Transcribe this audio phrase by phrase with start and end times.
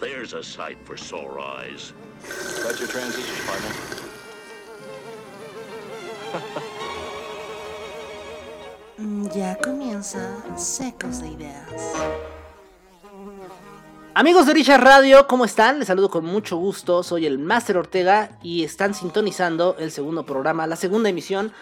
[0.00, 1.92] there's a sight for sore eyes.
[2.62, 4.00] Got your transistors, partner.
[8.98, 10.18] Mm, Ya comienza
[10.56, 11.64] Secos de Ideas.
[14.14, 15.78] Amigos de Richard Radio, ¿cómo están?
[15.78, 20.66] Les saludo con mucho gusto, soy el Master Ortega y están sintonizando el segundo programa,
[20.66, 21.52] la segunda emisión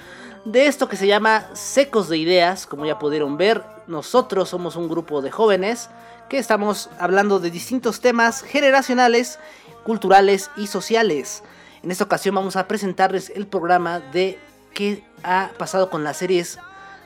[0.44, 2.66] de esto que se llama Secos de Ideas.
[2.66, 5.90] Como ya pudieron ver, nosotros somos un grupo de jóvenes
[6.28, 9.38] que estamos hablando de distintos temas generacionales,
[9.84, 11.42] culturales y sociales.
[11.82, 14.38] En esta ocasión vamos a presentarles el programa de
[14.74, 16.58] qué ha pasado con las series,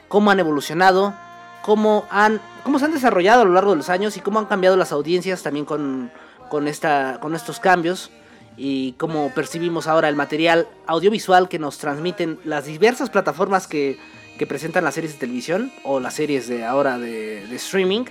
[0.09, 1.15] cómo han evolucionado,
[1.63, 4.47] cómo han cómo se han desarrollado a lo largo de los años y cómo han
[4.47, 6.13] cambiado las audiencias también con,
[6.49, 8.11] con, esta, con estos cambios
[8.57, 13.99] y cómo percibimos ahora el material audiovisual que nos transmiten las diversas plataformas que,
[14.39, 18.05] que presentan las series de televisión o las series de ahora de, de streaming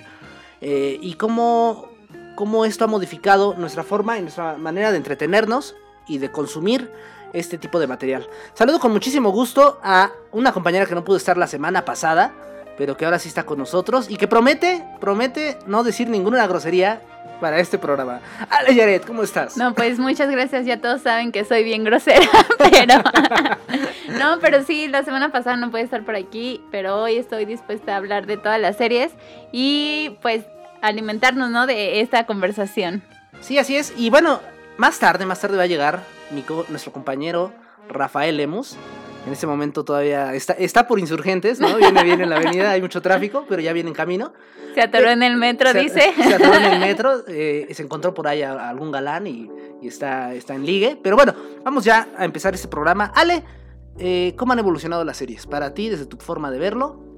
[0.62, 1.90] eh, y cómo,
[2.36, 5.76] cómo esto ha modificado nuestra forma y nuestra manera de entretenernos
[6.08, 6.92] y de consumir
[7.34, 8.28] este tipo de material.
[8.54, 12.34] Saludo con muchísimo gusto a una compañera que no pudo estar la semana pasada,
[12.78, 17.02] pero que ahora sí está con nosotros y que promete, promete no decir ninguna grosería
[17.42, 18.22] para este programa.
[18.50, 19.58] Ale Yaret, ¿cómo estás?
[19.58, 20.66] No, pues muchas gracias.
[20.66, 22.26] Ya todos saben que soy bien grosera,
[22.58, 23.02] pero
[24.20, 27.94] no, pero sí, la semana pasada no pude estar por aquí, pero hoy estoy dispuesta
[27.94, 29.12] a hablar de todas las series
[29.52, 30.46] y pues
[30.82, 31.68] alimentarnos, ¿no?
[31.68, 33.04] De esta conversación.
[33.42, 33.94] Sí, así es.
[33.98, 34.40] Y bueno,
[34.78, 37.52] más tarde, más tarde va a llegar mi co- nuestro compañero
[37.90, 38.78] Rafael Lemus.
[39.26, 41.78] En este momento todavía está, está por insurgentes, ¿no?
[41.78, 44.34] Viene bien en la avenida, hay mucho tráfico, pero ya viene en camino.
[44.74, 46.14] Se atoró en el metro, se, dice.
[46.24, 49.50] Se atoró en el metro, eh, se encontró por ahí a, a algún galán y,
[49.82, 50.98] y está, está en ligue.
[51.02, 53.12] Pero bueno, vamos ya a empezar este programa.
[53.16, 53.44] Ale,
[54.00, 55.46] eh, ¿cómo han evolucionado las series?
[55.46, 57.11] Para ti, desde tu forma de verlo.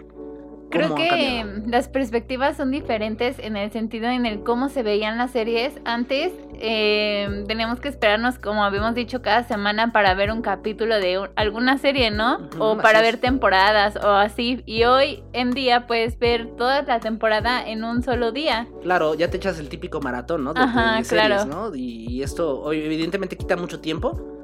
[0.73, 4.83] Creo ¿cómo han que las perspectivas son diferentes en el sentido en el cómo se
[4.83, 5.73] veían las series.
[5.85, 11.20] Antes eh, teníamos que esperarnos, como habíamos dicho, cada semana para ver un capítulo de
[11.20, 12.49] un- alguna serie, ¿no?
[12.59, 14.64] O para ver temporadas o así.
[14.65, 18.67] Y hoy en día puedes ver toda la temporada en un solo día.
[18.81, 20.53] Claro, ya te echas el típico maratón, ¿no?
[20.53, 21.45] De, Ajá, de series, claro.
[21.45, 21.75] ¿no?
[21.75, 24.42] Y, y esto evidentemente quita mucho tiempo.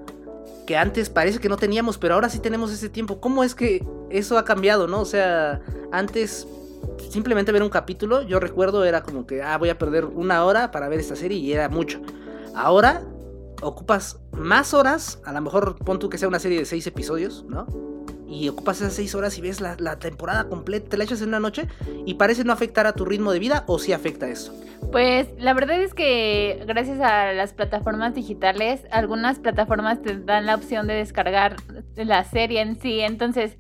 [0.70, 3.20] Que antes parece que no teníamos, pero ahora sí tenemos ese tiempo.
[3.20, 5.02] ¿Cómo es que eso ha cambiado, no?
[5.02, 6.48] O sea, antes
[7.10, 10.70] simplemente ver un capítulo, yo recuerdo era como que, ah, voy a perder una hora
[10.70, 12.00] para ver esta serie y era mucho.
[12.54, 13.02] Ahora
[13.64, 17.44] ocupas más horas, a lo mejor pon tú que sea una serie de seis episodios,
[17.50, 17.66] ¿no?
[18.30, 21.30] Y ocupas esas seis horas y ves la, la temporada completa, te la echas en
[21.30, 21.68] una noche
[22.06, 24.54] y parece no afectar a tu ritmo de vida o sí afecta eso.
[24.92, 30.56] Pues la verdad es que gracias a las plataformas digitales, algunas plataformas te dan la
[30.56, 31.58] opción de descargar
[31.96, 33.02] la serie en sí.
[33.02, 33.58] Entonces,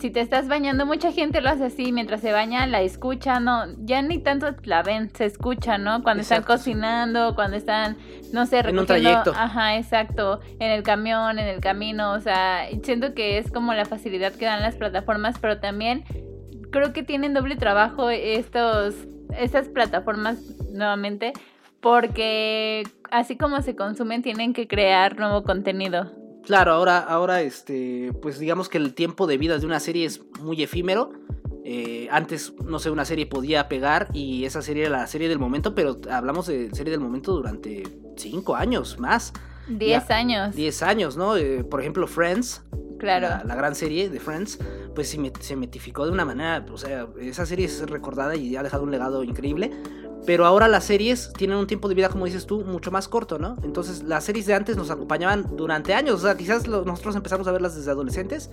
[0.00, 3.64] si te estás bañando, mucha gente lo hace así, mientras se baña la escucha, no,
[3.78, 6.02] ya ni tanto la ven, se escucha, ¿no?
[6.02, 7.96] Cuando están Exacto, cocinando, cuando están,
[8.32, 9.32] no sé, En un recogiendo, trayecto.
[9.34, 13.84] ajá, exacto, en el camión, en el camino, o sea, siento que es como la
[13.84, 16.04] facilidad que dan las plataformas, pero también
[16.70, 18.94] creo que tienen doble trabajo estos
[19.38, 20.38] estas plataformas
[20.72, 21.32] nuevamente
[21.80, 26.12] porque así como se consumen tienen que crear nuevo contenido.
[26.46, 30.22] Claro, ahora, ahora, este, pues digamos que el tiempo de vida de una serie es
[30.40, 31.10] muy efímero.
[31.64, 35.40] Eh, antes, no sé, una serie podía pegar y esa serie era la serie del
[35.40, 37.82] momento, pero hablamos de serie del momento durante
[38.16, 39.32] cinco años más,
[39.68, 40.54] 10 años.
[40.54, 41.36] 10 años, ¿no?
[41.36, 42.62] Eh, por ejemplo, Friends,
[43.00, 43.26] claro.
[43.28, 44.60] la, la gran serie de Friends,
[44.94, 48.54] pues se, met- se metificó de una manera, o sea, esa serie es recordada y
[48.54, 49.72] ha dejado un legado increíble.
[50.26, 53.38] Pero ahora las series tienen un tiempo de vida, como dices tú, mucho más corto,
[53.38, 53.56] ¿no?
[53.62, 56.16] Entonces las series de antes nos acompañaban durante años.
[56.16, 58.50] O sea, quizás lo- nosotros empezamos a verlas desde adolescentes,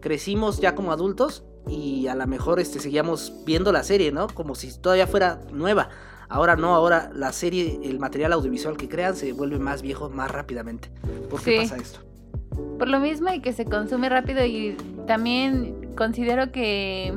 [0.00, 4.28] crecimos ya como adultos y a lo mejor este, seguíamos viendo la serie, ¿no?
[4.28, 5.90] Como si todavía fuera nueva.
[6.30, 10.30] Ahora no, ahora la serie, el material audiovisual que crean se vuelve más viejo más
[10.30, 10.90] rápidamente.
[11.28, 11.68] ¿Por qué Sí.
[11.68, 12.00] pasa esto?
[12.78, 14.76] Por lo mismo y que se consume rápido y
[15.06, 17.12] también considero que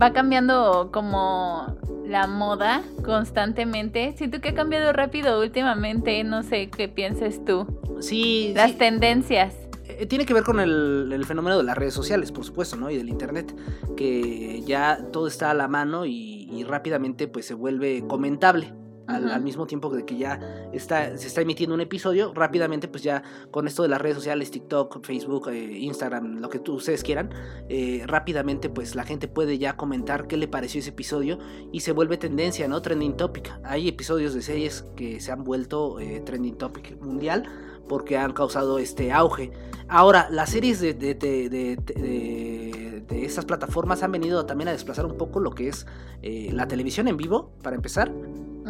[0.00, 1.76] va cambiando como
[2.06, 4.14] la moda constantemente.
[4.16, 7.66] Siento que ha cambiado rápido últimamente, no sé qué pienses tú.
[8.00, 8.76] Sí, Las sí.
[8.78, 9.54] tendencias.
[9.86, 12.90] Eh, Tiene que ver con el, el fenómeno de las redes sociales, por supuesto, ¿no?
[12.90, 13.54] Y del internet,
[13.96, 18.72] que ya todo está a la mano y, y rápidamente pues se vuelve comentable.
[19.06, 20.40] Al, mismo tiempo de que ya
[20.72, 24.50] está, se está emitiendo un episodio, rápidamente pues ya con esto de las redes sociales,
[24.50, 27.28] TikTok, Facebook, eh, Instagram, lo que tú, ustedes quieran,
[27.68, 31.38] eh, rápidamente pues la gente puede ya comentar qué le pareció ese episodio
[31.70, 32.80] y se vuelve tendencia, ¿no?
[32.80, 33.52] Trending topic.
[33.62, 37.44] Hay episodios de series que se han vuelto eh, trending topic mundial
[37.86, 39.52] porque han causado este auge.
[39.86, 45.16] Ahora, las series de, de, de- de- estas plataformas han venido también a desplazar un
[45.18, 45.86] poco lo que es
[46.22, 48.10] la televisión en vivo, para empezar,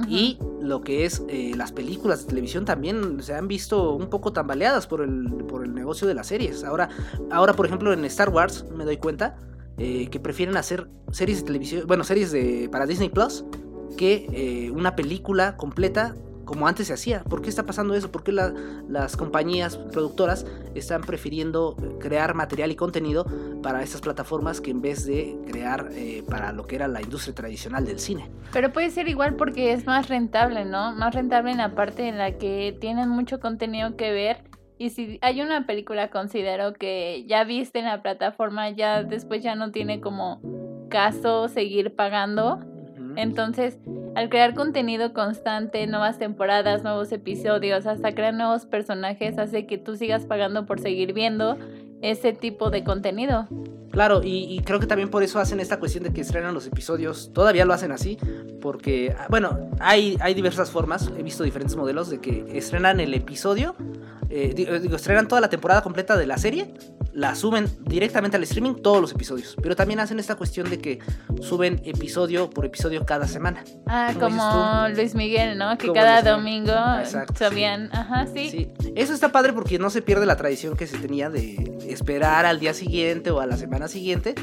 [0.08, 4.32] Y lo que es eh, las películas de televisión también se han visto un poco
[4.32, 6.64] tambaleadas por el, por el negocio de las series.
[6.64, 6.88] Ahora,
[7.30, 9.36] ahora, por ejemplo, en Star Wars me doy cuenta
[9.78, 13.44] eh, que prefieren hacer series de televisión, bueno, series de, para Disney Plus,
[13.96, 16.14] que eh, una película completa
[16.44, 17.22] como antes se hacía.
[17.24, 18.10] ¿Por qué está pasando eso?
[18.12, 18.52] ¿Por qué la-
[18.88, 23.26] las compañías productoras están prefiriendo crear material y contenido
[23.62, 27.34] para estas plataformas que en vez de crear eh, para lo que era la industria
[27.34, 28.30] tradicional del cine?
[28.52, 30.92] Pero puede ser igual porque es más rentable, ¿no?
[30.94, 34.44] Más rentable en la parte en la que tienen mucho contenido que ver.
[34.76, 39.54] Y si hay una película, considero que ya viste en la plataforma, ya después ya
[39.54, 40.40] no tiene como
[40.90, 42.60] caso seguir pagando.
[43.16, 43.78] Entonces,
[44.14, 49.96] al crear contenido constante, nuevas temporadas, nuevos episodios, hasta crear nuevos personajes, hace que tú
[49.96, 51.58] sigas pagando por seguir viendo
[52.02, 53.48] ese tipo de contenido.
[53.90, 56.66] Claro, y, y creo que también por eso hacen esta cuestión de que estrenan los
[56.66, 57.30] episodios.
[57.32, 58.18] Todavía lo hacen así,
[58.60, 61.12] porque, ah, bueno, hay, hay diversas formas.
[61.16, 63.76] He visto diferentes modelos de que estrenan el episodio,
[64.30, 66.74] eh, eh, digo, estrenan toda la temporada completa de la serie,
[67.14, 69.56] la suben directamente al streaming, todos los episodios.
[69.62, 70.98] Pero también hacen esta cuestión de que
[71.40, 73.64] suben episodio por episodio cada semana.
[73.86, 74.88] Ah, Como.
[74.94, 75.78] Luis Miguel, ¿no?
[75.78, 76.74] Que cada domingo
[77.38, 78.50] subían, ajá, sí.
[78.50, 82.46] Sí, eso está padre porque no se pierde la tradición que se tenía de esperar
[82.46, 84.34] al día siguiente o a la semana siguiente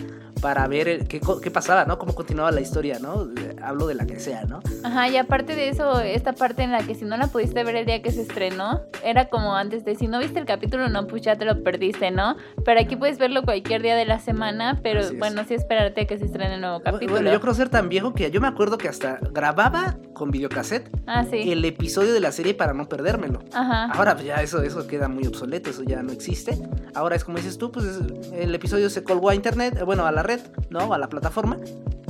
[0.41, 1.19] para ver el- qué,
[1.51, 1.97] pasaba, ¿no?
[1.99, 3.27] Cómo continuaba la historia, ¿no?
[3.63, 4.61] Hablo de la que sea, ¿no?
[4.83, 7.75] Ajá, y aparte de eso, esta parte en la que si no la pudiste ver
[7.75, 11.05] el día que se estrenó, era como antes de si no viste el capítulo, no,
[11.07, 12.35] pues ya te lo perdiste, ¿no?
[12.65, 16.17] Pero aquí puedes verlo cualquier día de la semana, pero bueno, sí esperarte a que
[16.17, 17.11] se estrene el nuevo capítulo.
[17.11, 20.89] Bueno, yo creo ser tan viejo que yo me acuerdo que hasta grababa con videocassette
[21.07, 21.51] Ah, sí.
[21.51, 23.39] el episodio de la serie para no perdérmelo.
[23.53, 23.85] Ajá.
[23.93, 26.57] Ahora pues ya eso, eso queda muy obsoleto, eso ya no existe.
[26.95, 30.11] Ahora es como dices tú, pues es- el episodio se colgó a internet, bueno, a
[30.11, 30.31] la red,
[30.69, 30.94] ¿no?
[30.94, 31.57] A la plataforma.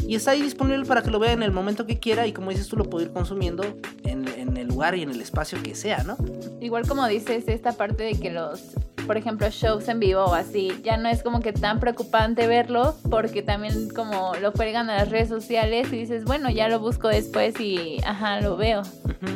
[0.07, 2.49] Y está ahí disponible para que lo vea en el momento que quiera y como
[2.49, 3.63] dices tú lo puede ir consumiendo
[4.03, 6.17] en, en el lugar y en el espacio que sea, ¿no?
[6.59, 8.75] Igual como dices, esta parte de que los,
[9.07, 12.95] por ejemplo, shows en vivo o así, ya no es como que tan preocupante verlo,
[13.09, 17.07] porque también como lo cuelgan a las redes sociales y dices, bueno, ya lo busco
[17.07, 18.83] después y, ajá, lo veo.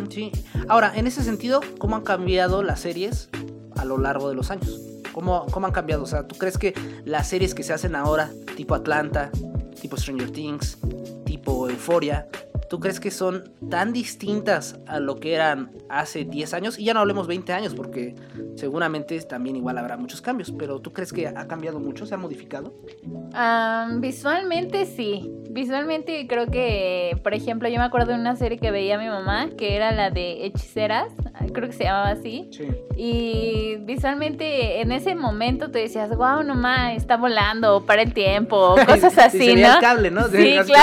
[0.09, 0.31] Sí.
[0.67, 3.29] Ahora, en ese sentido, ¿cómo han cambiado las series
[3.75, 4.79] a lo largo de los años?
[5.13, 6.03] ¿Cómo, ¿Cómo han cambiado?
[6.03, 6.73] O sea, ¿tú crees que
[7.05, 9.31] las series que se hacen ahora, tipo Atlanta,
[9.79, 10.77] tipo Stranger Things,
[11.25, 12.27] tipo Euphoria,
[12.69, 16.79] ¿tú crees que son tan distintas a lo que eran hace 10 años?
[16.79, 18.15] Y ya no hablemos 20 años, porque
[18.55, 22.05] seguramente también igual habrá muchos cambios, pero ¿tú crees que ha cambiado mucho?
[22.05, 22.73] ¿Se ha modificado?
[23.33, 25.31] Ah, visualmente sí.
[25.49, 29.49] Visualmente creo que, por ejemplo, yo me acuerdo de una serie que veía mi mamá,
[29.57, 31.13] que era la de Hechiceras,
[31.53, 32.49] creo que se llamaba así.
[32.51, 32.67] Sí.
[32.97, 39.17] Y visualmente en ese momento te decías, wow, nomás está volando, para el tiempo, cosas
[39.17, 39.73] así, se veía ¿no?
[39.75, 40.27] el cable, ¿no?
[40.27, 40.37] Sí.
[40.37, 40.73] Sí,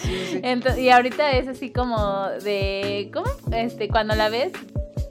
[0.00, 0.40] sí, sí.
[0.80, 3.26] Y ahorita es así como de, ¿cómo?
[3.52, 4.52] Este, cuando la ves,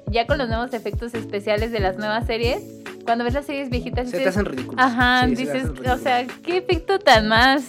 [0.08, 2.64] ya con los nuevos efectos especiales de las nuevas series,
[3.06, 4.84] cuando ves las series viejitas, Se te dices, hacen ridículos.
[4.84, 7.64] ajá, Sí, se te dices, hacen o sea, qué efecto tan más,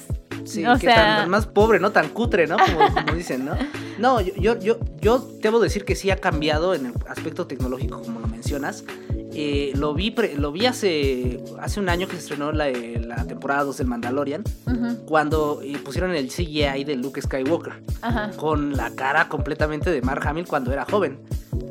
[0.44, 1.92] Sí, o que sea- tan, tan más pobre, ¿no?
[1.92, 2.56] Tan cutre, ¿no?
[2.58, 3.52] Como, como dicen, ¿no?
[3.98, 8.00] No, yo, yo, yo, yo debo decir que sí ha cambiado en el aspecto tecnológico,
[8.00, 8.84] como lo mencionas.
[9.32, 13.24] Eh, lo vi, pre- lo vi hace, hace un año que se estrenó la, la
[13.26, 14.42] temporada 2 del Mandalorian,
[15.06, 20.26] cuando eh, pusieron el CGI de Luke Skywalker, ajá, con la cara completamente de Mark
[20.26, 21.18] Hamill cuando era joven.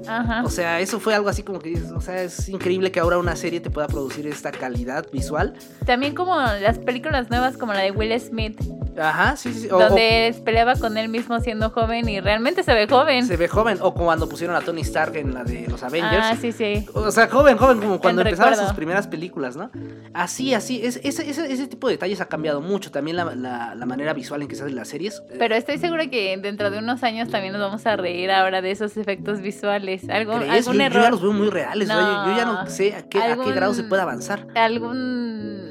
[0.08, 0.44] ajá.
[0.46, 3.36] O sea, eso fue algo así como que, o sea, es increíble que ahora una
[3.36, 5.54] serie te pueda producir esta calidad visual.
[5.86, 8.60] También como las películas nuevas como la de Will Smith,
[9.00, 9.68] Ajá, sí, sí.
[9.72, 13.26] o- donde peleaba con él mismo siendo joven y realmente se ve joven.
[13.26, 13.78] se ve joven.
[13.82, 16.26] O cuando pusieron a Tony Stark en la de los Avengers.
[16.26, 16.86] Ah, sí, sí.
[16.94, 19.72] O sea, joven, joven, como cuando empezaban sus primeras películas, ¿no?
[20.14, 22.92] Así, así, es, ese, ese, ese tipo de detalles ha cambiado mucho.
[22.92, 25.22] También la, la- la manera visual en que se hacen las series.
[25.38, 28.72] Pero estoy segura que dentro de unos años también nos vamos a reír ahora de
[28.72, 30.10] esos efectos visuales.
[30.10, 30.68] ¿Algún, ¿crees?
[30.68, 31.04] algún yo, yo error?
[31.04, 31.90] ya los veo muy reales.
[31.90, 32.70] o sea, yo, yo ya no No.
[32.70, 34.46] sé a qué, a qué grado se puede avanzar.
[34.56, 35.69] algún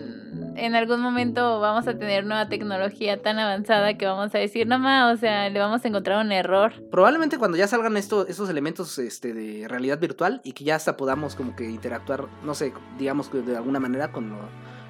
[0.65, 4.79] en algún momento vamos a tener nueva tecnología tan avanzada que vamos a decir, no
[4.79, 6.73] más, o sea, le vamos a encontrar un error.
[6.91, 10.97] Probablemente cuando ya salgan esto, estos elementos este, de realidad virtual y que ya hasta
[10.97, 14.49] podamos como que interactuar, no sé, digamos que de alguna manera con, lo-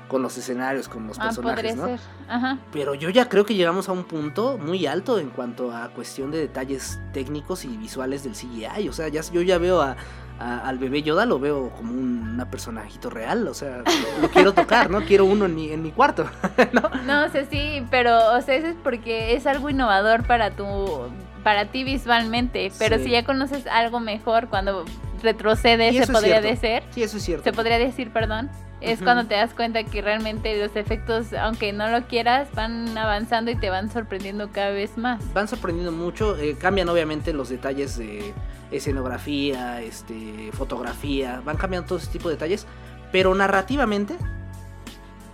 [0.08, 1.84] con los escenarios, con los Ah, personajes, ¿no?
[1.86, 2.00] ser.
[2.28, 2.58] Ajá.
[2.72, 6.30] Pero yo ya creo que llegamos a un punto muy alto en cuanto a cuestión
[6.30, 8.88] de detalles técnicos y visuales del CGI.
[8.88, 9.96] O sea, ya, yo ya veo a,
[10.38, 13.48] a- al bebé Yoda, lo veo como un una personajito real.
[13.48, 15.00] O sea, lo, lo quiero tocar, ¿no?
[15.04, 16.26] Quiero uno en mi, en mi cuarto.
[17.06, 21.08] No, o sea, sí, pero o sea, eso es porque es algo innovador para tu
[21.42, 23.04] para ti visualmente, pero Sí.
[23.04, 24.84] si ya conoces algo mejor cuando
[25.22, 27.44] retrocede, se podría decir, Sí, eso es cierto.
[27.44, 28.50] se podría decir, perdón.
[28.80, 33.50] es cuando te das cuenta que realmente los efectos, aunque no lo quieras, van avanzando
[33.50, 35.20] y te van sorprendiendo cada vez más.
[35.34, 38.32] Van sorprendiendo mucho, eh, cambian obviamente los detalles de
[38.70, 42.66] escenografía, este, fotografía, van cambiando todo ese tipo de detalles,
[43.12, 44.16] pero narrativamente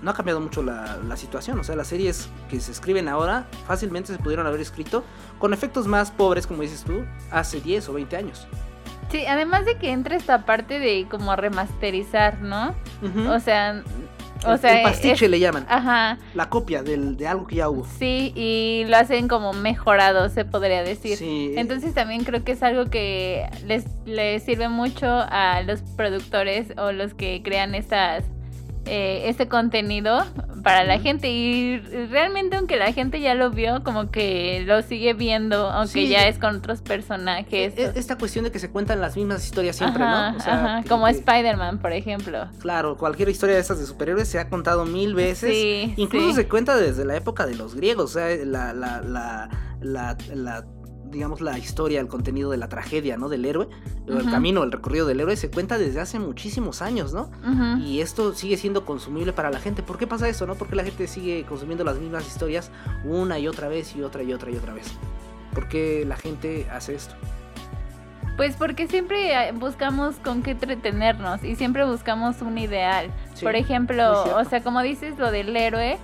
[0.03, 3.47] no ha cambiado mucho la, la situación, o sea, las series que se escriben ahora
[3.67, 5.03] fácilmente se pudieron haber escrito
[5.39, 8.47] con efectos más pobres, como dices tú, hace 10 o 20 años.
[9.11, 12.75] Sí, además de que entra esta parte de como remasterizar, ¿no?
[13.29, 13.83] O sea,
[14.47, 17.57] o el, sea, el pastiche es- le llaman, ajá, la copia del, de algo que
[17.57, 17.87] ya hubo.
[17.99, 21.17] sí, y lo hacen como mejorado, se podría decir.
[21.17, 26.69] Sí, Entonces también creo que es algo que les, les sirve mucho a los productores
[26.77, 28.25] o los que crean estas
[28.87, 30.25] eh, este contenido
[30.63, 31.79] para la gente y
[32.11, 36.09] realmente aunque la gente ya lo vio como que lo sigue viendo aunque Sí.
[36.09, 39.77] ya es con otros personajes e- esta cuestión de que se cuentan las mismas historias
[39.77, 40.37] siempre, Ajá, ¿no?
[40.37, 44.29] O sea, que- como que- Spider-Man por ejemplo Claro, cualquier historia de esas de superhéroes
[44.29, 45.51] se ha contado mil veces.
[45.55, 46.35] sí Incluso sí.
[46.35, 49.49] se cuenta desde la época de los griegos, o sea, la, la, la,
[49.81, 50.65] la, la-
[51.15, 53.29] digamos, la historia, el contenido de la tragedia, ¿no?
[53.29, 53.69] Del héroe,
[54.07, 57.31] el camino, el recorrido del héroe, se cuenta desde hace muchísimos años, ¿no?
[57.81, 59.83] Y esto sigue siendo consumible para la gente.
[59.83, 60.57] ¿Por qué pasa eso, no?
[60.57, 62.71] Porque la gente sigue consumiendo las mismas historias
[63.05, 64.93] una y otra vez y otra y otra y otra vez.
[65.55, 67.15] ¿Por qué la gente hace esto?
[68.37, 73.11] Pues porque siempre eh, buscamos con qué entretenernos y siempre buscamos un ideal.
[73.35, 75.99] Sí, Por ejemplo, o sea, como dices lo del héroe,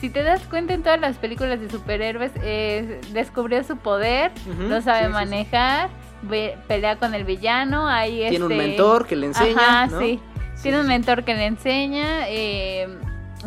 [0.00, 4.62] si te das cuenta en todas las películas de superhéroes, eh, descubrió su poder, Ujú,
[4.68, 5.12] lo sabe sí, sí, sí.
[5.14, 5.90] manejar,
[6.22, 9.98] ve- pelea con el villano, ahí Tiene un este- mentor que le enseña, Ajá, ¿no?
[10.00, 10.20] sí.
[10.54, 10.88] Sí, Tiene sí, un sí.
[10.88, 12.88] mentor que le enseña, eh,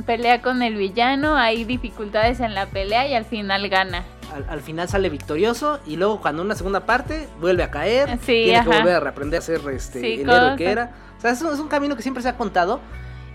[0.06, 4.04] pelea con el villano, hay dificultades en la pelea y al final gana.
[4.34, 8.44] al, al final sale victorioso y luego cuando una segunda parte vuelve a caer, Sí,
[8.46, 10.92] tiene que volver a reaprender a ser este, Sí, el héroe que era.
[11.18, 12.80] O sea, es un, es un camino que siempre se ha contado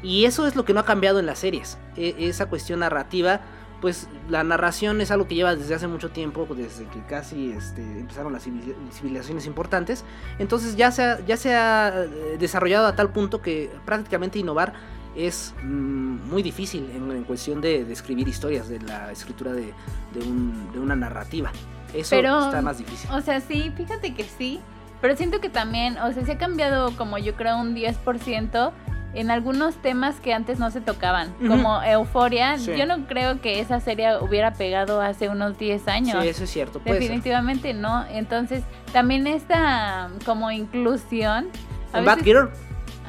[0.06, 1.78] y eso es lo que no ha cambiado en las series.
[1.96, 3.40] E- esa cuestión narrativa,
[3.80, 7.82] pues la narración es algo que lleva desde hace mucho tiempo, desde que casi este,
[7.82, 10.04] empezaron las civili- civilizaciones importantes.
[10.38, 14.72] Entonces ya se ha, ya se ha eh, desarrollado a tal punto que prácticamente innovar
[15.14, 19.72] es mm, muy difícil en, en cuestión de, de escribir historias, de la escritura de,
[20.14, 21.50] de un- de una narrativa.
[21.94, 23.10] Eso Pero, está más difícil.
[23.10, 24.60] O sea, sí, fíjate que sí,
[25.00, 28.72] pero siento que también, o sea, se ha cambiado como yo creo un 10%
[29.14, 32.58] en algunos temas que antes no se tocaban, como Euforia.
[32.58, 32.72] Sí.
[32.76, 36.22] Yo no creo que esa serie hubiera pegado hace unos 10 años.
[36.22, 36.80] Sí, eso es cierto.
[36.84, 38.04] Definitivamente no.
[38.10, 41.48] Entonces, también esta como inclusión.
[41.92, 42.50] a veces- Batgirl,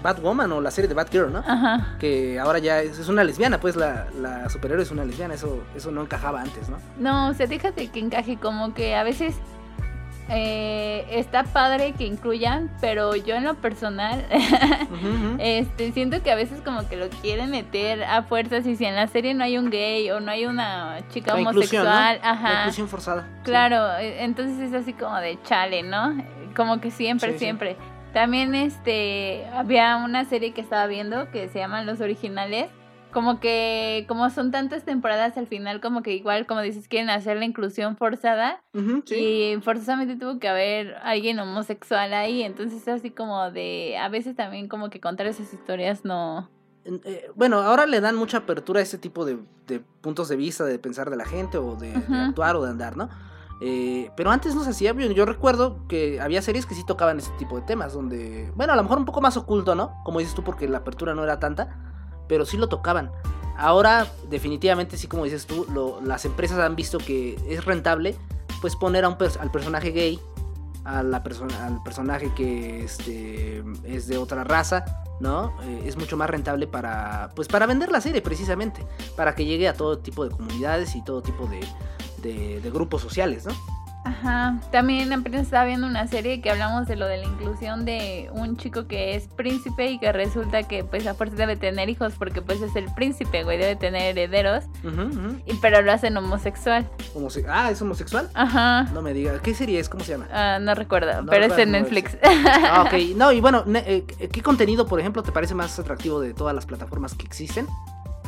[0.01, 1.39] Batwoman o la serie de Batgirl, ¿no?
[1.39, 1.97] Ajá.
[1.99, 5.63] Que ahora ya es, es una lesbiana, pues la, la superhéroe es una lesbiana, eso,
[5.75, 6.77] eso no encajaba antes, ¿no?
[6.99, 9.35] No, o sea, déjate que encaje como que a veces
[10.29, 14.25] eh, está padre que incluyan, pero yo en lo personal
[15.39, 18.95] este siento que a veces como que lo quieren meter a fuerzas y si en
[18.95, 21.89] la serie no hay un gay o no hay una chica La inclusión, ¿no?
[21.91, 22.59] homosexual, La ajá.
[22.61, 23.27] inclusión forzada.
[23.43, 26.15] Claro, eh, entonces es así como de chale, ¿no?
[26.55, 27.45] Como que siempre, Sí, sí.
[27.45, 27.77] siempre.
[28.13, 32.67] También este había una serie que estaba viendo que se llaman Los Originales.
[33.11, 37.37] Como que, como son tantas temporadas al final, como que igual, como dices, quieren hacer
[37.37, 38.61] la inclusión forzada.
[39.05, 39.15] Sí.
[39.15, 42.43] Y forzosamente tuvo que haber alguien homosexual ahí.
[42.43, 46.49] Entonces es así como de, a veces también como que contar esas historias no...
[47.03, 49.37] Eh, bueno, ahora le dan mucha apertura a este tipo de,
[49.67, 52.95] de puntos de vista, de pensar de la gente o de, actuar o de andar,
[52.95, 53.09] ¿no?
[53.59, 55.13] Eh, pero antes no se hacía bien.
[55.13, 58.75] Yo recuerdo que había series que sí tocaban ese tipo de temas, donde, bueno, a
[58.75, 59.93] lo mejor un poco más oculto, ¿no?
[60.03, 61.96] Como dices tú, porque la apertura no era tanta,
[62.27, 63.11] pero sí lo tocaban.
[63.57, 68.15] Ahora, definitivamente, sí, como dices tú, lo- las empresas han visto que es rentable,
[68.61, 70.19] pues poner a un al personaje gay,
[70.85, 74.85] a la persona, al personaje que este, es de otra raza,
[75.19, 75.53] ¿no?
[75.63, 79.67] Eh, es mucho más rentable para, pues, para vender la serie, precisamente, para que llegue
[79.67, 81.59] a todo tipo de comunidades y todo tipo de,
[82.21, 83.53] de- de grupos sociales, ¿no?
[84.07, 88.29] Ajá, también apenas estaba viendo una serie que hablamos de lo de la inclusión de
[88.31, 92.13] un chico que es príncipe y que resulta que pues a fuerza debe tener hijos
[92.17, 95.37] porque pues es el príncipe, güey, debe tener herederos, ujú.
[95.45, 96.87] y, pero lo hacen homosexual.
[97.15, 98.29] Homose- ah, ¿es homosexual?
[98.33, 99.89] Ajá, No me diga, ¿qué serie es?
[99.89, 100.27] ¿Cómo se llama?
[100.31, 102.17] ah, no recuerdo, No pero es en no, Netflix.
[102.23, 102.93] Ah, ok.
[103.17, 106.65] No, y bueno, eh, ¿qué contenido, por ejemplo, te parece más atractivo de todas las
[106.65, 107.67] plataformas que existen?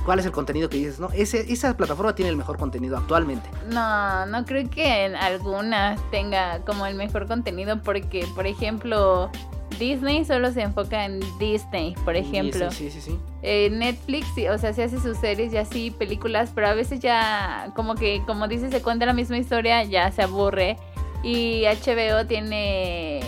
[0.09, 1.11] ¿Cuál es el contenido que dices, no?
[1.11, 3.47] Ese, esa plataforma tiene el mejor contenido actualmente.
[3.69, 9.29] No, no creo que en algunas tenga como el mejor contenido porque, por ejemplo,
[9.77, 12.71] Disney solo se enfoca en Disney, por ejemplo.
[12.71, 13.11] Sí, sí, sí.
[13.11, 13.19] sí.
[13.43, 17.71] Eh, Netflix, o sea, se hace sus series y así, películas, pero a veces ya,
[17.75, 20.77] como que, como dices, se cuenta la misma historia, ya se aburre.
[21.21, 23.19] Y HBO tiene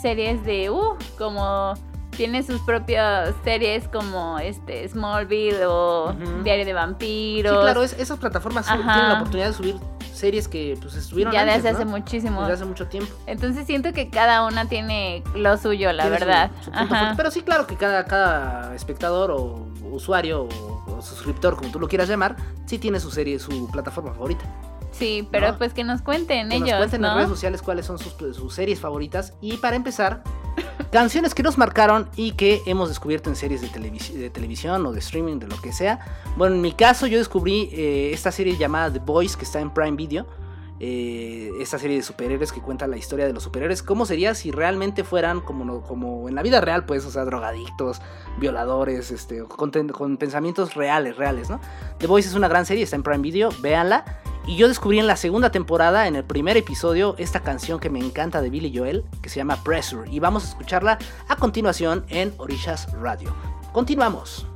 [0.00, 1.74] series de, uh, como
[2.18, 6.12] tiene sus propias series como este Smallville o.
[6.44, 7.62] Diario de Sí, Vampiros.
[7.62, 8.76] claro, es- esas plataformas Ajá.
[8.92, 9.76] tienen la oportunidad de subir
[10.12, 11.92] series que pues estuvieron ya antes, desde hace ¿no?
[11.92, 12.40] muchísimo.
[12.40, 13.14] Desde hace mucho tiempo.
[13.26, 16.50] Entonces siento que cada una tiene lo suyo, la Tiene verdad.
[16.60, 17.14] su Ajá.
[17.16, 21.86] Pero sí, claro que cada, cada espectador o usuario o, o suscriptor, como tú lo
[21.86, 22.34] quieras llamar,
[22.66, 24.44] sí tiene su serie, su plataforma favorita.
[24.98, 25.58] Sí, pero ¿no?
[25.58, 27.08] pues que nos cuenten Que ellos, nos cuenten en ¿no?
[27.08, 29.34] las redes sociales cuáles son sus, sus series favoritas.
[29.40, 30.22] Y para empezar,
[30.90, 34.92] canciones que nos marcaron y que hemos descubierto en series de, televis- de televisión o
[34.92, 36.00] de streaming, de lo que sea.
[36.36, 39.70] Bueno, en mi caso yo descubrí eh, esta serie llamada The Boys que está en
[39.72, 40.26] Prime Video.
[40.80, 43.82] Eh, esta serie de superhéroes que cuenta la historia de los superhéroes.
[43.82, 47.24] ¿Cómo sería si realmente fueran como, no- como en la vida real, pues, o sea,
[47.24, 48.00] drogadictos,
[48.38, 51.58] violadores, este, con, con pensamientos reales, reales, ¿no?
[51.98, 54.04] The Boys es una gran serie, está en Prime Video, véanla.
[54.48, 57.98] Y yo descubrí en la segunda temporada, en el primer episodio, esta canción que me
[57.98, 60.10] encanta de Billy Joel, que se llama Pressure.
[60.10, 63.34] Y vamos a escucharla a continuación en Orishas Radio.
[63.74, 64.46] Continuamos.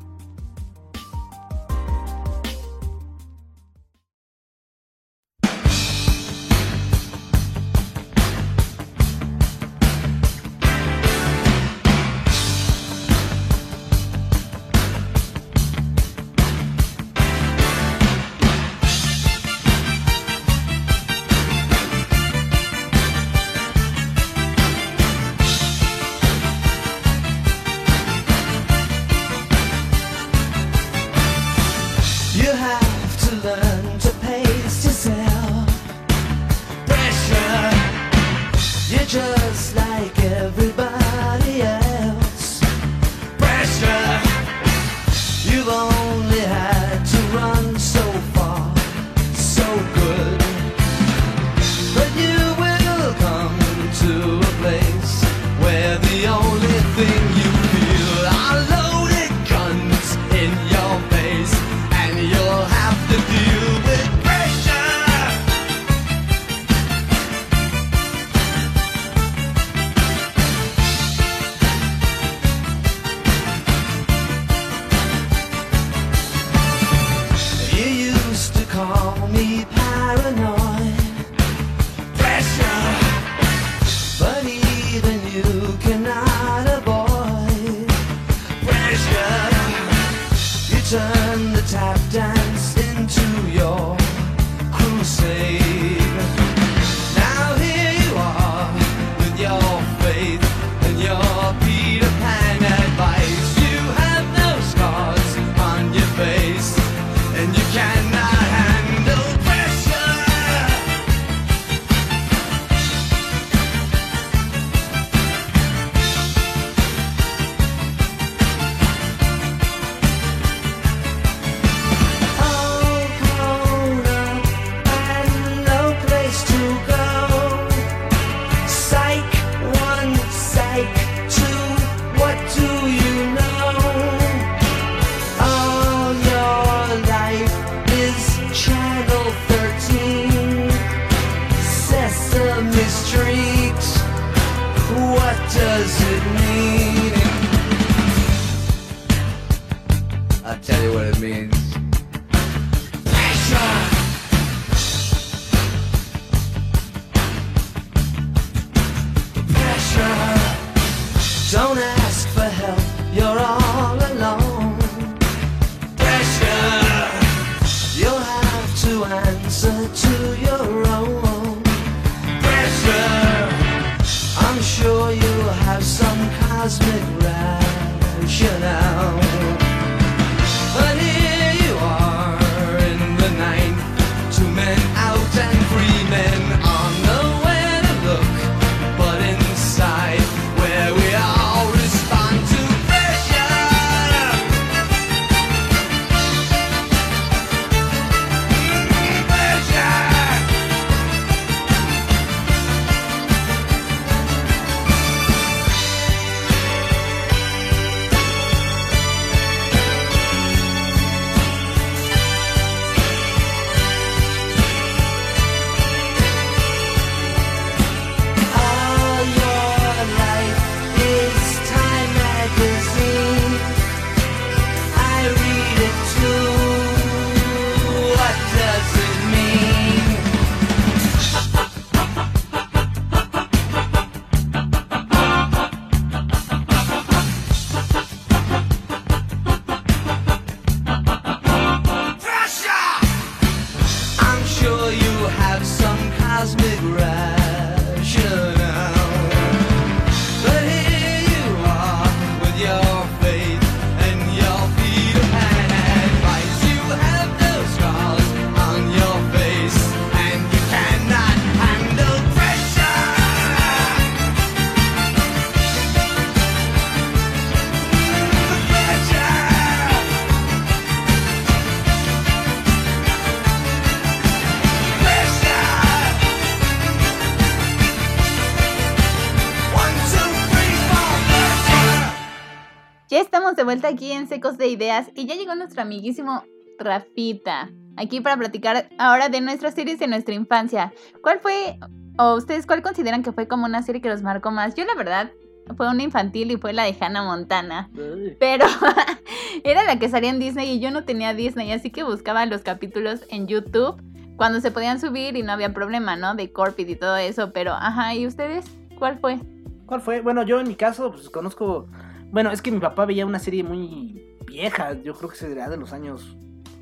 [283.83, 286.45] Vuelta aquí en Secos de Ideas y ya llegó nuestro amiguísimo
[286.79, 287.69] Rafita.
[287.97, 290.93] Aquí para platicar ahora de nuestras series de nuestra infancia.
[291.21, 291.79] ¿Cuál fue,
[292.17, 294.77] o ustedes cuál consideran que fue como una serie que los marcó más?
[294.77, 295.33] Yo la verdad
[295.77, 297.91] fue una infantil y fue la de Hannah Montana.
[298.39, 298.67] Pero
[299.65, 302.63] era la que salía en Disney y yo no tenía Disney, así que buscaba los
[302.63, 304.01] capítulos en YouTube
[304.37, 306.37] cuando se podían subir y no había problema, ¿no?
[306.37, 308.65] De Corpid y todo eso, pero ajá, ¿y ustedes
[308.97, 309.41] cuál fue?
[309.87, 310.21] ¿Cuál fue?
[310.21, 311.89] Bueno, yo en mi caso, pues conozco.
[312.33, 315.77] Bueno, es que mi papá veía una serie muy vieja, yo creo que sería de
[315.77, 316.35] los años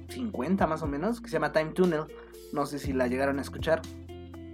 [0.08, 2.04] 50 más o menos, que se llama Time Tunnel.
[2.52, 3.82] No sé si la llegaron a escuchar.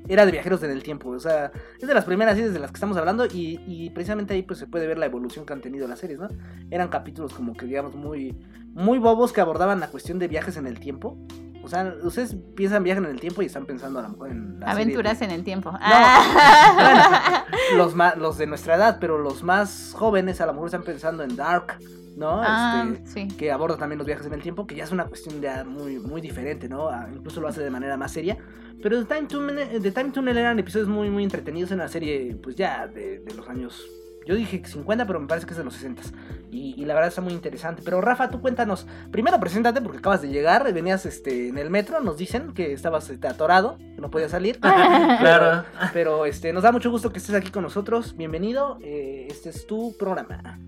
[0.08, 2.70] Era de viajeros en el tiempo, o sea, es de las primeras series de las
[2.70, 5.60] que estamos hablando y, y precisamente ahí pues se puede ver la evolución que han
[5.60, 6.28] tenido las series, ¿no?
[6.70, 8.34] Eran capítulos como que digamos muy,
[8.68, 11.18] muy bobos que abordaban la cuestión de viajes en el tiempo.
[11.66, 14.60] O sea, ustedes piensan viajes en el tiempo y están pensando a lo mejor en
[14.60, 15.70] la serie Aventuras de- en el tiempo.
[15.74, 17.44] Ah.
[17.76, 21.22] los, ma- los de nuestra edad, pero los más jóvenes a lo mejor están pensando
[21.24, 21.78] en Dark,
[22.16, 22.40] ¿no?
[22.42, 23.28] Ah, Este, sí.
[23.36, 25.98] que aborda también los viajes en el tiempo, que ya es una cuestión ya muy,
[25.98, 26.88] muy diferente, ¿no?
[26.88, 28.36] Ah, incluso lo hace de manera más seria.
[28.82, 32.36] Pero The Time Tunnel, The Time Tunnel eran episodios muy, muy entretenidos en la serie,
[32.42, 33.84] pues ya de, de los años...
[34.26, 36.02] Yo dije 50, pero me parece que es de los 60.
[36.50, 37.82] Y, y la verdad está muy interesante.
[37.84, 38.86] Pero Rafa, tú cuéntanos.
[39.12, 40.72] Primero preséntate porque acabas de llegar.
[40.72, 42.00] Venías este, en el metro.
[42.00, 44.58] Nos dicen que estabas este, atorado, que no podías salir.
[44.60, 45.64] Claro.
[45.92, 48.16] Pero este, nos da mucho gusto que estés aquí con nosotros.
[48.16, 48.78] Bienvenido.
[48.82, 50.58] eh, este es tu programa.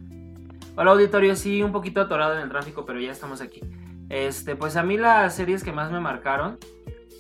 [0.77, 3.61] Hola auditorio, sí, un poquito atorado en el tráfico, pero ya estamos aquí.
[4.11, 6.57] Este, pues a mí las series que más me marcaron,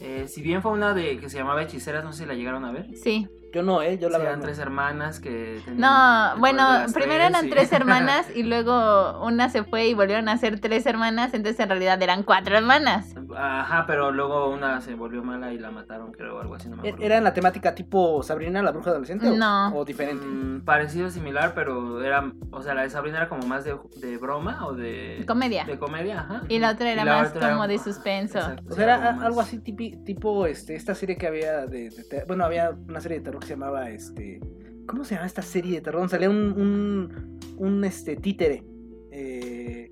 [0.00, 2.64] eh, si bien fue una de que se llamaba Hechiceras, no sé si la llegaron
[2.64, 2.86] a ver.
[2.96, 3.26] Sí.
[3.52, 3.96] Yo no, ¿eh?
[3.98, 4.32] Yo la Sí, verdad.
[4.34, 9.48] eran tres hermanas que tenían No, bueno, primero eran y- tres hermanas y luego una
[9.48, 13.14] se fue y volvieron a ser tres hermanas, entonces en realidad eran cuatro hermanas.
[13.36, 16.76] Ajá, pero luego una se volvió mala y la mataron, creo, o algo así, no
[16.76, 17.06] me ¿E- acuerdo.
[17.06, 19.28] ¿Era en la temática tipo Sabrina, la bruja adolescente?
[19.28, 19.68] o- No.
[19.76, 20.24] O, diferente?
[20.26, 24.16] Mm, parecido, similar, pero era, o sea, la de Sabrina era como más de, de
[24.18, 25.24] broma o de...
[25.26, 25.64] Comedia.
[25.64, 26.42] De comedia, ajá.
[26.48, 28.38] Y la otra era la más otra era- como de suspenso.
[28.38, 32.24] Exacto, O sea, era algo así tipi- tipo este, esta serie que había de, de
[32.26, 34.40] Bueno, había una serie de terror que se llamaba este.
[34.86, 36.08] ¿Cómo se llama esta serie de terror?
[36.08, 38.64] Salía un, un, un este títere.
[39.10, 39.90] eh,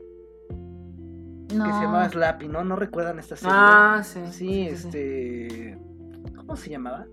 [1.55, 1.65] No.
[1.65, 2.65] Que se llamaba Slappy, ¿no?
[2.65, 3.55] ¿No recuerdan esta serie?
[3.57, 4.21] Ah, sí.
[4.27, 4.89] Sí, sí, sí.
[4.89, 5.79] este.
[6.37, 7.07] ¿Cómo se llamaba?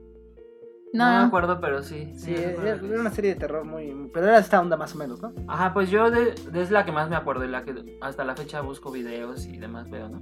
[0.93, 1.05] No.
[1.09, 1.25] me No.
[1.25, 2.11] acuerdo, pero sí.
[2.15, 4.09] Sí, me era, una serie de terror muy.
[4.13, 5.33] Pero era esta onda más o menos, ¿no?
[5.47, 8.23] Ajá, pues yo de, de- es la que más me acuerdo, y la que hasta
[8.23, 10.21] la fecha busco videos y demás veo, ¿no?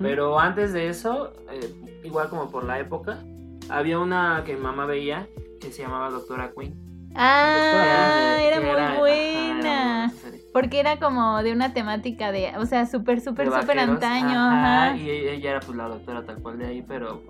[0.00, 1.72] Pero antes de eso, eh,
[2.04, 3.18] igual como por la época,
[3.68, 5.28] había una que mamá veía
[5.60, 6.74] que se llamaba Doctora Queen.
[7.14, 10.12] Ah, Que era muy ajá, era muy buena.
[10.52, 14.28] Porque era como de una temática de, o sea, súper, súper, súper antaño.
[14.38, 14.96] ajá, Ajá.
[14.96, 17.22] Y ella era pues la doctora tal cual de ahí, pero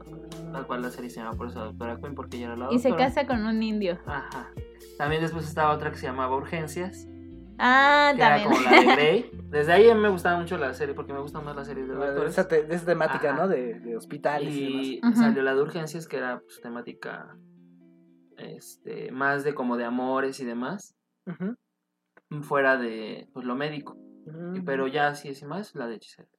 [0.53, 2.79] tal cual la serie se llama por eso Doctora Queen, porque ella era la Y
[2.79, 3.09] se doctora.
[3.09, 3.99] casa con un indio.
[4.07, 4.51] Ajá.
[4.99, 7.07] También después estaba otra que se llamaba Urgencias,
[7.61, 9.31] Ah, que era como la de Grey.
[9.51, 11.89] Desde ahí a mí me gustaba mucho la serie, porque me gustan más las series
[11.89, 12.33] de doctores.
[12.33, 13.43] esa, te- esa temática, Ajá.
[13.43, 13.49] ¿no?
[13.49, 15.19] De, de hospitales y, Y demás.
[15.19, 17.37] Salió la de urgencias, que era pues, temática
[18.39, 20.95] este, más de como de amores y demás,
[21.27, 21.41] demás.
[22.31, 22.43] Ujú.
[22.43, 23.97] fuera de pues, lo médico.
[24.27, 24.65] Y- Ujú.
[24.65, 26.31] Pero ya así es y más, la de hechiceros.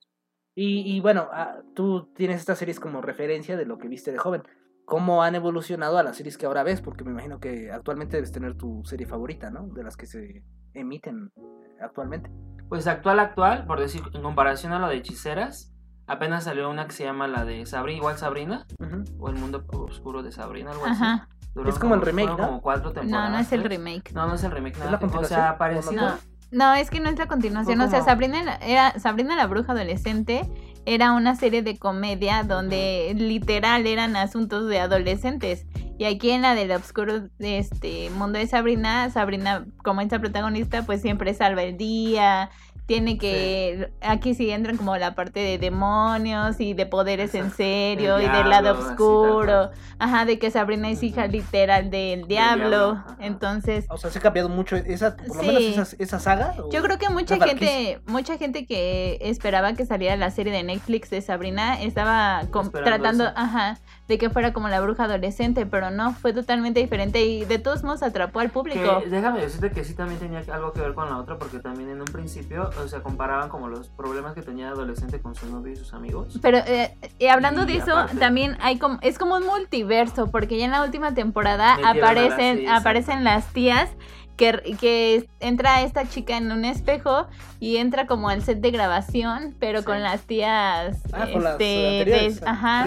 [0.56, 4.18] Y, y bueno, ah, tú tienes estas series como referencia de lo que viste de
[4.18, 4.44] joven.
[4.86, 6.82] ¿Cómo han evolucionado a las series que ahora ves?
[6.82, 9.68] Porque me imagino que actualmente debes tener tu serie favorita, ¿no?
[9.68, 11.32] De las que se emiten
[11.80, 12.30] actualmente.
[12.68, 15.74] Pues actual, actual, por decir, en comparación a la de hechiceras,
[16.08, 19.04] apenas salió una que se llama la de Sabrina, igual Sabrina, Ujú.
[19.20, 21.04] o El Mundo Oscuro de Sabrina, algo así.
[21.04, 21.30] Ajá.
[21.56, 22.38] Duró Es como el remake, ¿no?
[22.38, 23.30] como cuatro temporadas.
[23.30, 24.12] No, no es el remake.
[24.14, 24.92] No, no es el remake, ¿Es nada.
[24.92, 25.40] la o continuación?
[25.40, 25.94] sea, ¿O parecido.
[26.02, 26.14] No,
[26.52, 27.80] no, es que no es la continuación.
[27.82, 30.50] O sea, Sabrina la- era Sabrina la bruja adolescente
[30.86, 35.66] era una serie de comedia donde literal eran asuntos de adolescentes.
[36.00, 41.02] Y aquí en la del oscuro este mundo de Sabrina, Sabrina como esta protagonista pues
[41.02, 42.50] siempre salva el día,
[42.90, 48.18] tiene que aquí sí entran como la parte de demonios y de poderes en serio
[48.18, 53.86] El y del lado oscuro, ajá, de que Sabrina es hija literal del diablo, entonces
[53.90, 56.56] O sea, se ha cambiado mucho esa, por lo menos esa, esa saga.
[56.58, 56.72] ¿o?
[56.72, 61.12] yo creo que mucha gente, mucha gente que esperaba que saliera la serie de Netflix
[61.12, 62.42] de Sabrina estaba
[62.74, 63.34] tratando, eso.
[63.36, 63.78] ajá,
[64.10, 67.84] de que fuera como la bruja adolescente, pero no, fue totalmente diferente y de todos
[67.84, 69.02] modos atrapó al público.
[69.04, 71.90] Que, déjame decirte que sí también tenía algo que ver con la otra, porque también
[71.92, 75.72] en un principio, o sea, comparaban como los problemas que tenía adolescente con su novio
[75.74, 76.40] y sus amigos.
[76.42, 80.32] Pero eh, y hablando Y de eso, aparte- también hay como es como un multiverso,
[80.32, 83.92] porque ya en la última temporada aparecen sí, aparecen las tías
[84.38, 87.28] que, que entra esta chica en un espejo
[87.60, 89.86] y entra como al set de grabación, pero Sí.
[89.86, 91.64] con las tías Ah, con las este,
[92.06, 92.36] de-.
[92.48, 92.86] Ajá.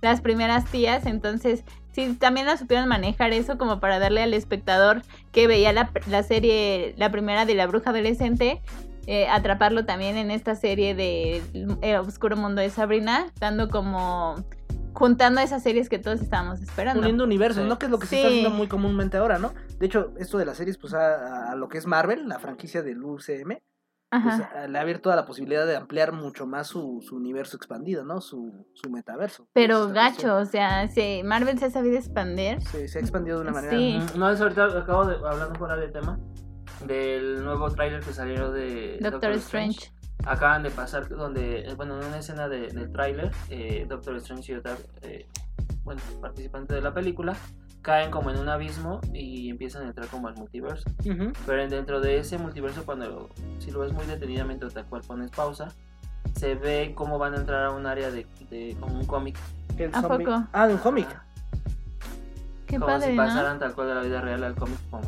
[0.00, 5.02] Las primeras tías, entonces sí, también la supieron manejar eso como para darle al espectador
[5.32, 8.62] que veía la, la serie, la primera de la bruja adolescente,
[9.06, 11.42] eh, atraparlo también en esta serie de
[11.82, 14.36] El Oscuro Mundo de Sabrina, dando como
[14.92, 17.00] juntando esas series que todos estábamos esperando.
[17.00, 17.66] Uniendo universos.
[17.66, 17.78] ¿no?
[17.78, 19.52] Que es lo que se está haciendo muy comúnmente ahora, ¿no?
[19.78, 22.82] De hecho, esto de las series, pues a, a lo que es Marvel, la franquicia
[22.82, 23.58] del UCM,
[24.10, 27.56] pues, a- le ha abierto a la posibilidad de ampliar mucho más su, su universo
[27.56, 28.20] expandido, ¿no?
[28.20, 29.46] Su, su metaverso.
[29.52, 32.60] Pero gacho, o sea, si Marvel se ha sabido expandir.
[32.62, 33.76] Sí, se ha expandido de una manera.
[33.76, 33.98] Sí.
[34.18, 36.18] No, es ahorita acabo de hablando fuera de tema
[36.86, 39.92] del nuevo tráiler que salió de Doctor Strange.
[40.26, 44.52] Acaban de pasar donde, eh, bueno, en una escena de- del tráiler, eh, Doctor Strange
[44.52, 45.26] y otra, eh,
[45.82, 47.34] bueno, participante de la película,
[47.82, 50.88] caen como en un abismo y empiezan a entrar como al multiverso.
[51.46, 55.30] Pero dentro de ese multiverso, cuando si lo ves muy detenidamente o tal cual pones
[55.30, 55.68] pausa,
[56.36, 59.36] se ve cómo van a entrar a un área de, de como un cómic.
[59.78, 60.44] El ¿A poco?
[60.52, 61.08] Ah, de un cómic.
[62.66, 63.24] Qué como padre, si ¿no?
[63.24, 65.02] pasaran tal cual de la vida real al cómic como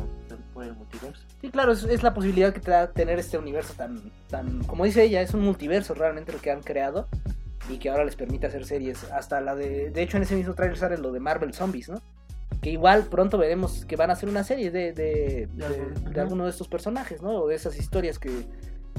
[0.53, 1.23] por el multiverso.
[1.41, 4.85] Sí, claro, es, es la posibilidad que te da tener este universo tan, tan, como
[4.85, 7.07] dice ella, es un multiverso realmente lo que han creado
[7.69, 9.09] y que ahora les permite hacer series.
[9.11, 12.01] Hasta la de, de hecho en ese mismo trailer sale lo de Marvel Zombies, ¿no?
[12.63, 16.21] Que igual pronto veremos que van a hacer una serie de, de, De de- de
[16.21, 17.31] alguno de estos personajes, ¿no?
[17.41, 18.31] O de esas historias que,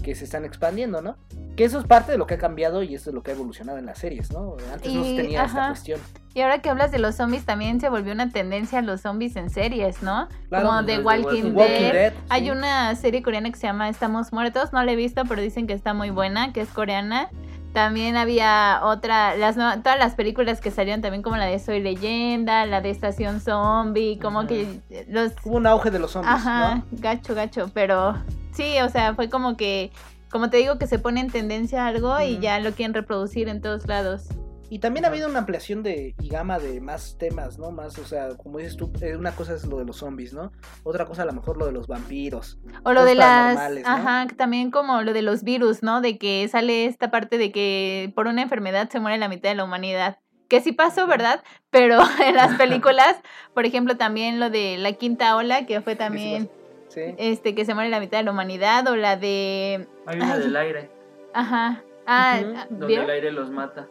[0.03, 1.17] que se están expandiendo, ¿no?
[1.57, 3.35] Que eso es parte de lo que ha cambiado y eso es lo que ha
[3.35, 4.57] evolucionado en las series, ¿no?
[4.73, 5.69] Antes no se tenía esta ajá.
[5.69, 6.01] cuestión.
[6.35, 9.37] Y ahora que hablas de los zombies, también se volvió una tendencia a los zombies
[9.37, 10.29] en series, ¿no?
[10.49, 11.57] Claro, Como The The Walking, Walking Dead.
[11.57, 12.51] Walking Dead, Hay sí.
[12.51, 15.73] una serie coreana que se llama Estamos Muertos, no la he visto, pero dicen que
[15.75, 17.31] está muy buena, que es coreana.
[17.75, 22.67] También había otra, las todas las películas que salieron también como la de Soy Leyenda,
[22.67, 25.33] la de Estación Zombie, como que los...
[25.45, 26.85] Hubo un auge de los zombies, Ajá, ¿no?
[26.93, 28.15] gacho, gacho, pero
[28.53, 29.91] sí, o sea, fue como que,
[30.31, 33.61] como te digo, que se pone en tendencia algo y ya lo quieren reproducir en
[33.61, 34.29] todos lados.
[34.71, 37.71] Y también ha habido una ampliación de y gama de más temas, ¿no?
[37.71, 40.53] Más, o sea, como dices tú, eh, una cosa es lo de los zombies, ¿no?
[40.83, 42.59] Otra cosa a lo mejor lo de los vampiros.
[42.83, 46.01] O lo de las, ajá, también como lo de los virus, ¿no?
[46.01, 49.55] De que sale esta parte de que por una enfermedad se muere la mitad de
[49.55, 50.19] la humanidad.
[50.49, 51.43] Que sí pasó, ¿verdad?
[51.71, 53.17] Pero en las películas,
[53.55, 56.51] por ejemplo, también lo de la quinta ola, que fue también,
[56.89, 57.01] Sí.
[57.19, 60.41] este, que se muere la mitad de la humanidad, o la de, Hay una Ay.
[60.41, 60.91] del aire,
[61.33, 63.05] ajá, ah, Ujú, ah, donde ¿vieron?
[63.07, 63.89] el aire los mata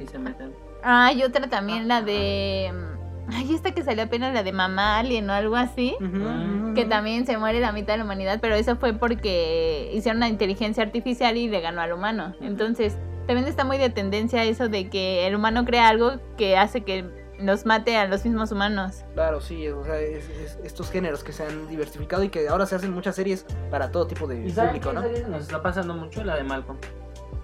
[0.00, 0.52] y se meten.
[0.82, 4.98] Ah, y otra también, la de, mm, ay, esta que salió apenas, la de Mamá
[4.98, 5.94] Alien o algo así.
[6.00, 6.60] Ujú, Mm.
[6.62, 6.74] ujú.
[6.76, 10.28] que también se muere la mitad de la humanidad, pero eso fue porque hicieron una
[10.28, 12.34] inteligencia artificial y le ganó al humano.
[12.42, 16.82] Entonces, también está muy de tendencia eso de que el humano crea algo que hace
[16.82, 17.06] que
[17.38, 19.04] nos mate a los mismos humanos.
[19.14, 22.66] Claro, sí, o sea, es- es- estos géneros que se han diversificado y que ahora
[22.66, 25.00] se hacen muchas series para todo tipo de ¿Y público, ¿no?
[25.00, 26.22] serie nos está pasando mucho?
[26.24, 26.76] La de Malcolm.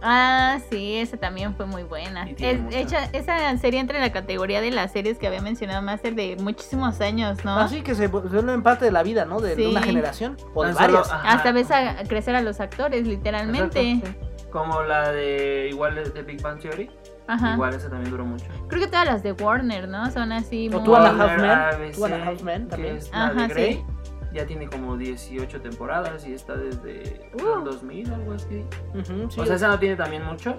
[0.03, 2.29] Ah, sí, esa también fue muy buena.
[2.29, 6.15] Es- hecha- esa serie entra en la categoría de las series que había mencionado Master
[6.15, 7.57] de muchísimos años, ¿no?
[7.59, 9.41] Así que se vu- se vuelven parte de la vida, ¿no?
[9.41, 9.71] De, de Sí.
[9.71, 11.11] una generación o de solo- varias.
[11.13, 11.29] ajá.
[11.33, 13.93] Hasta ves a crecer a los actores, literalmente.
[13.93, 14.47] Exacto, sí.
[14.51, 16.91] Como la de igual de, de Big Bang Theory.
[17.29, 17.55] Ajá.
[17.55, 18.45] Igual esa también duró mucho.
[18.69, 20.11] Creo que todas las de Warner, ¿no?
[20.11, 20.85] Son así O muy...
[20.85, 22.97] Two and a Half Men, Two and a Half Men también.
[22.97, 23.73] es la Ajá, de Grey.
[23.75, 23.85] sí.
[24.33, 27.59] Ya tiene como 18 temporadas y está desde Uh.
[27.59, 28.65] el 2000 algo así.
[29.29, 30.57] Sí, o sea, esa no tiene también mucho,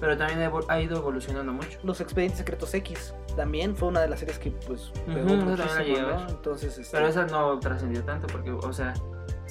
[0.00, 1.78] pero también ha ido evolucionando mucho.
[1.84, 5.28] Los Expedientes Secretos X también fue una de las series que pues pegó
[6.06, 6.26] ver.
[6.28, 8.92] Entonces, este, Pero esa no trascendió tanto porque, o sea,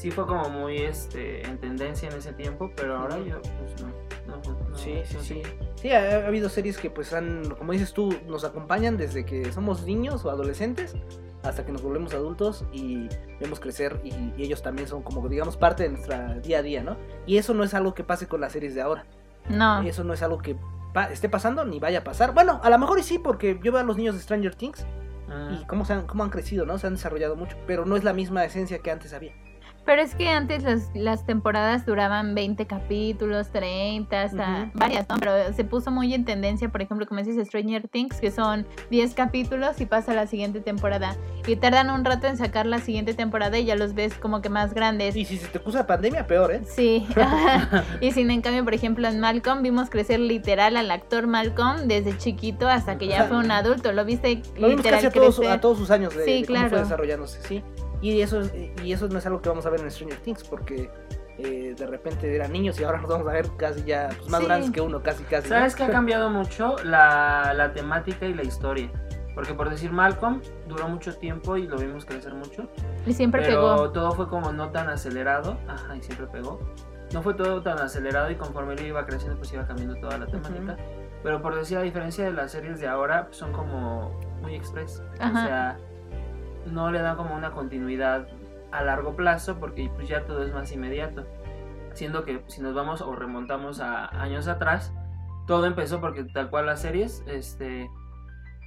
[0.02, 3.88] sí fue como muy este en tendencia en ese tiempo, pero ahora yo pues no.
[4.28, 5.42] no, no, Sí, sí, sí.
[5.76, 9.52] Sí, ha, ha habido series que pues han, como dices tú, nos acompañan desde que
[9.52, 10.96] somos niños o adolescentes
[11.44, 13.08] hasta que nos volvemos adultos y
[13.40, 16.84] vemos crecer y, y ellos también son como digamos parte de nuestra día a día,
[16.84, 16.98] ¿no?
[17.26, 19.06] Y eso no es algo que pase con las series de ahora.
[19.50, 19.82] No.
[19.82, 20.56] Eso no es algo que
[20.94, 22.34] pa- esté pasando ni vaya a pasar.
[22.34, 24.86] Bueno, a lo mejor y sí, porque yo veo a los niños de Stranger Things
[25.34, 26.78] Ah, y cómo, se han, cómo han crecido, ¿no?
[26.78, 29.34] Se han desarrollado mucho, pero no es la misma esencia que antes había.
[29.92, 35.18] Pero es que antes las, las temporadas duraban 20 capítulos, 30, hasta varias, ¿no?
[35.20, 39.14] Pero se puso muy en tendencia, por ejemplo, como dices Stranger Things, que son 10
[39.16, 41.18] capítulos y pasa la siguiente temporada.
[41.46, 44.48] Y tardan un rato en sacar la siguiente temporada y ya los ves como que
[44.48, 45.14] más grandes.
[45.14, 46.62] Y si se te puso pandemia, peor, ¿eh?
[46.64, 47.06] Sí,
[48.00, 52.18] y sin en cambio, por ejemplo, en Malcolm vimos crecer literal al actor Malcolm desde
[52.18, 53.92] chiquito hasta que ya fue un adulto.
[53.92, 55.54] Lo viste Lo vimos literal casi a todos, crecer.
[55.54, 56.84] a todos sus años de, Sí, de cómo fue claro.
[56.86, 57.62] desarrollándose, sí.
[58.02, 60.44] Y eso, es- y eso no es algo que vamos a ver en Stranger Things,
[60.44, 60.90] porque
[61.38, 64.42] eh, de repente eran niños y ahora nos vamos a ver casi ya pues, más
[64.42, 64.46] Sí.
[64.48, 65.50] grandes que uno, casi, casi.
[65.50, 65.56] ¿no?
[65.56, 68.92] ¿Sabes que ha cambiado mucho la, la temática y la historia?
[69.34, 72.68] Porque por decir Malcolm duró mucho tiempo y lo vimos crecer mucho.
[73.08, 73.90] Y siempre pero pegó.
[73.92, 75.58] todo fue como no tan acelerado.
[75.68, 76.60] Ajá, y siempre pegó.
[77.14, 80.28] No fue todo tan acelerado y conforme él iba creciendo pues iba cambiando toda la
[80.28, 80.76] temática.
[81.24, 85.02] Pero por decir, a diferencia de las series de ahora, pues, son como muy express.
[85.20, 85.30] Ajá.
[85.44, 85.78] O sea,
[86.66, 88.28] no le dan como una continuidad
[88.72, 91.26] a largo plazo porque pues ya todo es más inmediato.
[91.94, 94.94] Siendo que si nos vamos o remontamos a años atrás,
[95.46, 97.90] todo empezó porque tal cual las series, este,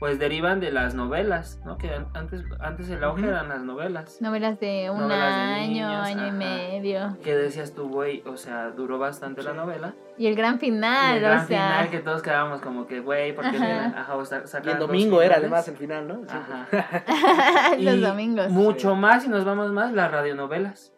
[0.04, 1.78] pues derivan de las novelas, ¿no?
[1.78, 3.30] Que an- antes, antes el auge Ujú.
[3.30, 4.20] eran las novelas.
[4.20, 7.16] Novelas de un Novelas de año, niños, año y medio.
[7.24, 9.94] Que decías tú, güey, o sea, duró bastante la novela.
[10.18, 11.68] Y el gran Y final, el gran o sea.
[11.68, 13.94] final que todos quedábamos como que, güey, porque Ajá.
[13.98, 16.20] ajá, Y el domingo era además el final, ¿no?
[16.28, 16.68] Ajá.
[17.78, 18.50] Los Y domingos.
[18.50, 20.92] Mucho más, y nos vamos más, las radionovelas.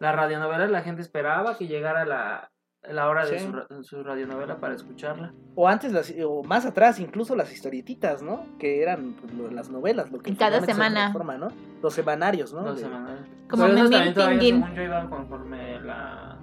[0.00, 2.50] Las radionovelas la gente esperaba que llegara la,
[2.82, 5.32] la hora de su, ra- su radionovela para escucharla.
[5.54, 8.44] O antes, las, o más atrás, incluso las historietitas, ¿no?
[8.58, 11.00] Que eran pues, lo- las novelas, lo que Y cada finalmente se semana.
[11.12, 11.48] transforma, ¿no?
[11.82, 12.62] Los semanarios, ¿no?
[12.62, 13.20] Dos De- semanas.
[13.50, 14.60] Como Pero esos Memín también todavía, Pinguín.
[14.62, 16.38] según yo, iban conforme la,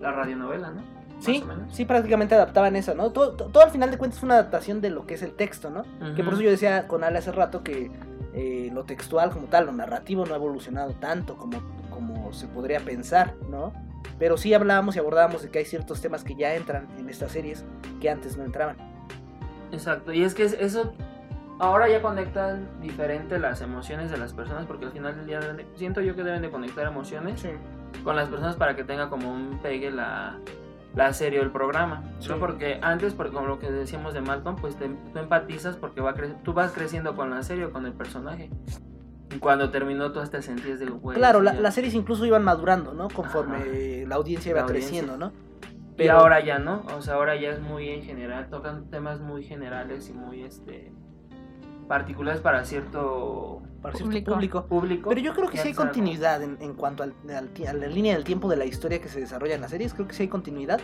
[0.00, 0.82] la radionovela, ¿no?
[1.14, 1.74] Más Sí, o menos.
[1.74, 3.10] sí, prácticamente adaptaban eso, ¿no?
[3.12, 5.32] Todo, todo, todo al final de cuentas es una adaptación de lo que es el
[5.34, 5.82] texto, ¿no?
[6.14, 7.90] Que por eso yo decía con Ale hace rato que
[8.34, 12.80] eh, lo textual como tal, lo narrativo no ha evolucionado tanto como, como se podría
[12.80, 13.72] pensar, ¿no?
[14.18, 17.32] Pero sí hablábamos y abordábamos de que hay ciertos temas que ya entran en estas
[17.32, 17.64] series
[18.00, 18.76] que antes no entraban.
[19.72, 20.92] Exacto, y es que es- eso
[21.58, 25.56] ahora ya conectan diferente las emociones de las personas porque al final del día deben
[25.56, 27.44] de- siento yo que deben de conectar emociones
[28.04, 30.38] con las personas para que tenga como un pegue la,
[30.94, 32.02] la serie o el programa.
[32.20, 32.28] Sí.
[32.28, 32.38] ¿no?
[32.38, 36.14] Porque antes, por, como lo que decíamos de Malcolm, pues te- tú empatizas porque va
[36.14, 38.50] cre- tú vas creciendo con la serie o con el personaje.
[39.34, 41.16] Y cuando terminó tú hasta sentías de güey.
[41.16, 41.60] claro, la- ya".
[41.60, 43.08] las series incluso iban madurando, ¿no?
[43.08, 44.08] Conforme Ajá.
[44.08, 44.90] la audiencia iba La audiencia.
[44.90, 45.32] creciendo, ¿no?
[45.96, 49.44] Y ahora ya no, o sea, ahora ya es muy en general, tocan temas muy
[49.44, 50.92] generales y muy este
[51.88, 54.32] particulares para cierto para cierto Público.
[54.32, 54.66] público.
[54.66, 55.08] público.
[55.10, 58.24] Pero yo creo que sí hay continuidad en, en cuanto al- a la línea del
[58.24, 59.92] tiempo de la historia que se desarrolla en las series.
[59.94, 60.80] Creo que sí hay continuidad.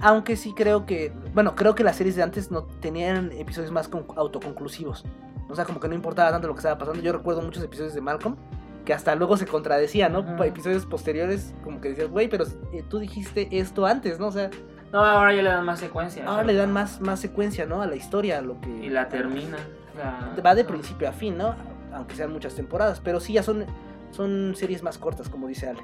[0.00, 3.86] Aunque sí creo que, bueno, creo que las series de antes no tenían episodios más
[3.88, 5.04] con- autoconclusivos.
[5.48, 7.02] O sea, como que no importaba tanto lo que estaba pasando.
[7.02, 8.36] Yo recuerdo muchos episodios de Malcolm
[8.84, 10.42] que hasta luego se contradecían, ¿no?
[10.44, 14.26] Episodios posteriores como que decías, güey, pero eh, tú dijiste esto antes, ¿no?
[14.28, 14.50] O sea,
[14.92, 16.24] No, ahora ya le dan más secuencia.
[16.26, 17.80] ahora le dan más, más secuencia, ¿no?
[17.82, 18.70] A la historia, a lo que...
[18.70, 19.56] Y la termina.
[19.92, 21.54] o sea, va de principio a fin, ¿no?
[21.94, 23.66] Aunque sean muchas temporadas, pero sí ya son,
[24.10, 25.82] son series más cortas, como dice Ale.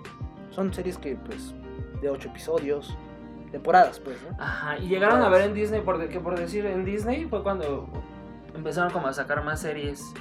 [0.50, 1.54] Son series que, pues,
[2.00, 2.96] de ocho episodios,
[3.52, 4.36] temporadas, pues, ¿no?
[4.42, 7.42] Ajá, y llegaron a ver en Disney, por de- que por decir, en Disney fue
[7.44, 7.88] cuando
[8.58, 10.12] empezaron como a sacar más series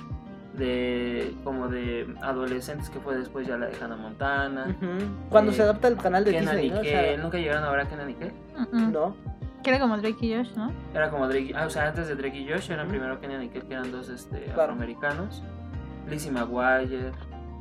[0.53, 4.75] de como de adolescentes que fue después ya la de Hannah Montana.
[5.29, 6.79] Cuando Eh, se adapta el canal de Kenan Disney, y ¿no?
[6.79, 8.15] O sea, nunca llegaron a ver a Kenan y
[8.91, 9.15] no.
[9.63, 10.71] Que era como Drake y Josh, ¿no?
[10.93, 13.49] Era como Drake, ah, o sea, antes de Drake y Josh eran primero Kenan y
[13.49, 14.61] Kel, que eran dos este, Claro.
[14.73, 15.43] afroamericanos.
[16.09, 17.11] Lizzie McGuire.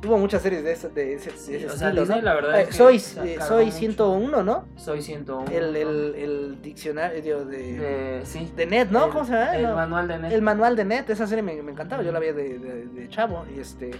[0.05, 2.25] Hubo muchas series de ese, de ese, de Sí, ese o sea, estilo, Disney ¿no?
[2.25, 3.77] la verdad Eh, es que soy, eh, soy mucho.
[3.77, 4.65] 101, ¿no?
[4.77, 5.51] Soy 101.
[5.51, 8.51] El, el, el diccionario de, de, sí.
[8.55, 9.05] de Net, ¿no?
[9.05, 9.55] El- ¿Cómo se llama?
[9.55, 9.75] El No.
[9.75, 10.31] manual de Net.
[10.31, 13.09] El manual de Net, esa serie me, me encantaba, yo la veía de, de- de
[13.09, 13.91] chavo y este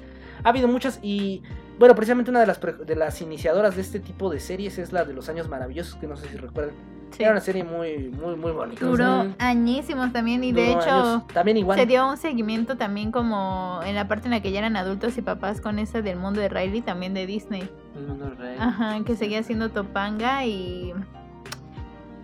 [0.44, 1.42] ha habido muchas y
[1.80, 4.94] bueno, precisamente una de las pre- de las iniciadoras de este tipo de series es
[4.94, 6.76] la de los años maravillosos, que no sé si recuerdan.
[7.12, 7.24] Sí.
[7.24, 8.86] Era una serie muy muy muy bonita.
[8.86, 9.34] Duró Ujú.
[9.40, 11.28] añísimos también y de hecho años.
[11.28, 11.80] también igual.
[11.80, 15.18] se dio un seguimiento también como en la parte en la que ya eran adultos
[15.18, 17.70] y papás con esa del mundo de Riley también de Disney.
[17.96, 18.58] El mundo rey.
[18.60, 20.94] Ajá, que seguía siendo Topanga y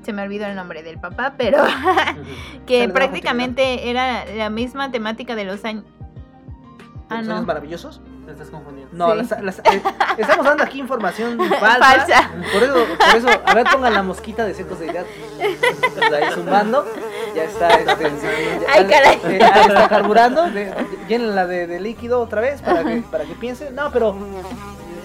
[0.02, 1.60] se me olvidó el nombre del papá, pero
[2.68, 5.86] que de prácticamente era la misma temática de los años.
[5.86, 5.90] ¿De
[7.10, 7.42] Ah, no.
[7.44, 8.02] maravillosos?
[8.26, 8.96] Te estás confundiendo.
[8.96, 9.18] No, Sí.
[9.18, 9.82] las- las- eh,
[10.18, 11.80] estamos dando aquí información falsa.
[11.80, 12.32] Falsa.
[12.54, 15.06] Por eso, por eso, a ver, pongan la mosquita de secos de ideas.
[15.42, 16.86] Ahí zumbando.
[17.36, 18.04] Ya está, este,
[18.62, 19.20] ya- Ay, caray.
[19.26, 20.46] eh, está carburando.
[21.10, 23.76] Llénenla de, de líquido otra vez para que, para que piensen.
[23.76, 24.16] No, pero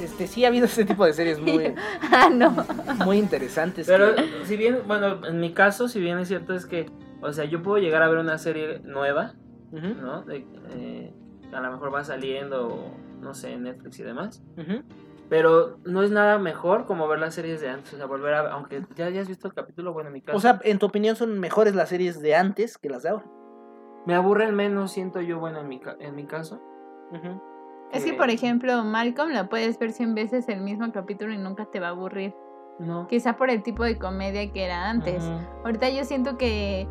[0.03, 1.75] este, sí ha habido este tipo de series muy,
[2.13, 2.55] Ah, no.
[3.05, 3.87] muy interesantes.
[3.87, 6.91] Pero que- si bien, bueno, en mi caso, si bien es cierto es que,
[7.21, 9.33] o sea, yo puedo llegar a ver una serie nueva,
[9.73, 10.23] ¿no?
[10.23, 11.13] De- eh,
[11.53, 14.43] a lo mejor va saliendo, no sé, en Netflix y demás.
[15.29, 17.93] Pero no es nada mejor como ver las series de antes.
[17.93, 18.51] O sea, volver a.
[18.53, 20.37] Aunque ya hayas visto el capítulo, bueno, en mi caso.
[20.39, 23.27] O sea, en tu opinión son mejores las series de antes que las de ahora.
[24.07, 26.63] me aburren menos, siento yo, bueno, en mi, ca- en mi caso.
[27.93, 31.37] Es que, que- por ejemplo, Malcolm la puedes ver 100 veces el mismo capítulo y
[31.39, 32.35] nunca te va a aburrir.
[32.79, 33.07] No.
[33.09, 35.23] Quizá por el tipo de comedia que era antes.
[35.65, 36.89] Ahorita yo siento que,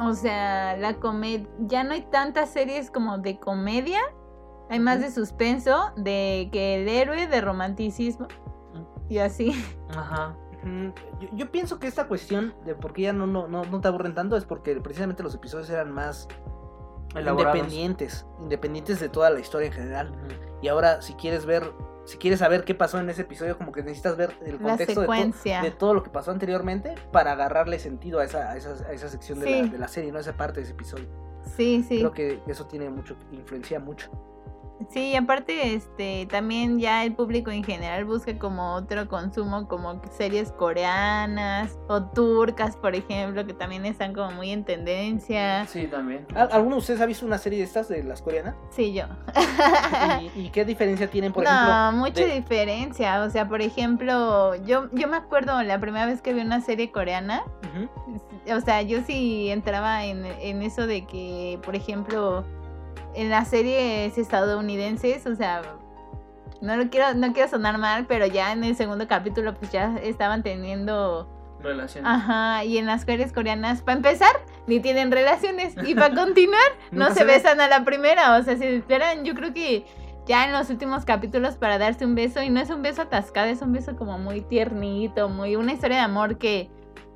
[0.00, 4.00] o sea, la comedia, ya no hay tantas series como de comedia,
[4.68, 8.26] hay más de suspenso, de que el héroe, de romanticismo
[9.08, 9.52] y así.
[9.90, 10.36] Ajá.
[11.20, 13.86] Yo, yo pienso que esta cuestión de por qué ya no, no, no, no te
[13.86, 16.26] aburren tanto es porque precisamente los episodios eran más
[17.14, 17.56] Elaborados.
[17.56, 20.12] independientes, independientes de toda la historia en general.
[20.62, 21.72] Y ahora si quieres ver,
[22.04, 24.94] si quieres saber qué pasó en ese episodio, como que necesitas ver el contexto de,
[24.94, 25.62] to- secuencia.
[25.62, 29.08] de todo lo que pasó anteriormente para agarrarle sentido a esa, a esa, a esa
[29.08, 29.68] sección de, la, Sí.
[29.70, 31.06] de la serie, no a esa parte de ese episodio.
[31.56, 31.98] Sí, sí.
[31.98, 34.10] Creo que eso tiene mucho, influencia mucho.
[34.90, 40.00] Sí, y aparte, este, también ya el público en general busca como otro consumo, como
[40.10, 45.66] series coreanas o turcas, por ejemplo, que también están como muy en tendencia.
[45.66, 46.26] Sí, también.
[46.34, 48.54] ¿Al- ¿Alguno de ustedes ha visto una serie de estas de las coreanas?
[48.70, 49.04] Sí, yo.
[50.36, 51.92] ¿Y, y qué diferencia tienen, por no, ejemplo?
[51.92, 53.22] mucha de- diferencia.
[53.22, 56.90] O sea, por ejemplo, yo, yo me acuerdo la primera vez que vi una serie
[56.92, 57.42] coreana,
[58.54, 62.44] o sea, yo sí entraba en, en eso de que, por ejemplo,
[63.16, 65.62] en las series estadounidenses, o sea,
[66.60, 69.96] no lo quiero, no quiero sonar mal, pero ya en el segundo capítulo, pues ya
[70.02, 71.28] estaban teniendo,
[71.60, 72.08] Relaciones.
[72.08, 74.30] ajá, y en las series coreanas, para empezar,
[74.66, 76.62] ni tienen relaciones, y para continuar,
[76.92, 79.86] no se se besan a la primera, o sea, se esperan, yo creo que
[80.26, 83.48] ya en los últimos capítulos para darse un beso, y no es un beso atascado,
[83.48, 86.70] es un beso como muy tiernito, muy una historia de amor que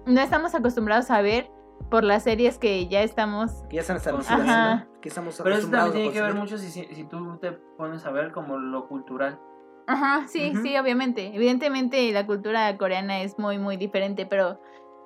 [0.07, 1.51] no estamos acostumbrados a ver
[1.91, 3.65] por las series que ya estamos.
[3.69, 4.75] Que ya están establecidas, Ajá.
[4.75, 5.01] ¿no?
[5.01, 8.05] Que estamos Pero eso también tiene que ver mucho si, si, si tú te pones
[8.05, 9.41] a ver como lo cultural.
[9.87, 11.35] Ajá, sí, sí, obviamente.
[11.35, 14.61] Evidentemente la cultura coreana es muy, muy diferente, pero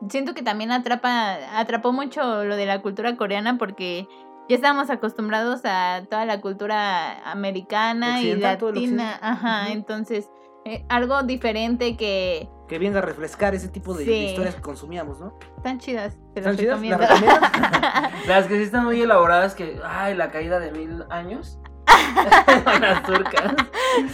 [0.09, 4.07] siento que también atrapa, atrapó mucho lo de la cultura coreana porque
[4.49, 9.73] ya estábamos acostumbrados a toda la cultura americana y latina, ajá, Ujú.
[9.73, 10.31] entonces
[10.67, 15.39] eh, algo diferente que Que venga a refrescar ese tipo de, historias que consumíamos, ¿no?
[15.57, 16.81] están chidas, te ¿Están las chidas?
[16.81, 17.07] recomiendo.
[18.27, 21.59] ¿Las que sí están muy elaboradas que, ay, la caída de mil años.
[22.81, 23.55] las turcas.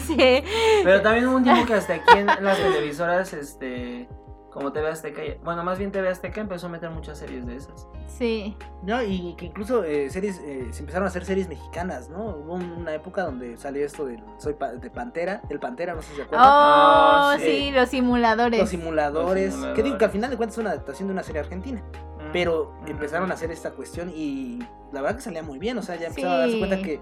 [0.06, 0.44] sí.
[0.82, 4.08] Pero también hubo un tiempo que hasta aquí en las televisoras, este,
[4.50, 7.86] como TV Azteca, bueno, más bien TV Azteca empezó a meter muchas series de esas.
[8.06, 12.24] Sí, No, y que incluso eh, series, eh, se empezaron a hacer series mexicanas, ¿no?
[12.36, 16.08] Hubo una época donde salió esto del Soy Pa- de Pantera, el Pantera, no sé
[16.10, 16.48] si se oh, acuerdan.
[16.50, 17.44] Ah, sí.
[17.46, 17.70] sí.
[17.70, 18.58] los simuladores.
[18.60, 21.22] Los simuladores, Los que digo que al final de cuentas es una adaptación de una
[21.22, 21.82] serie argentina,
[22.18, 22.90] Mm, pero ujú.
[22.90, 24.58] empezaron a hacer esta cuestión y
[24.92, 26.94] la verdad que salía muy bien, o sea, ya empezaron a darse cuenta que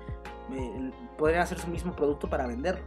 [0.53, 2.84] eh, podrían hacer su mismo producto para venderlo.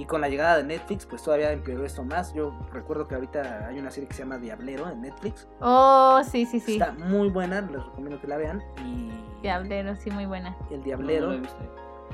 [0.00, 2.32] Y con la llegada de Netflix, pues todavía empeoró esto más.
[2.32, 5.46] Yo recuerdo que ahorita hay una serie que se llama Diablero en Netflix.
[5.60, 6.72] Oh, sí, sí, sí.
[6.72, 8.62] Está muy buena, les recomiendo que la vean.
[8.82, 9.10] Y
[9.42, 10.56] Diablero, sí, muy buena.
[10.70, 11.34] el Diablero.
[11.34, 11.42] no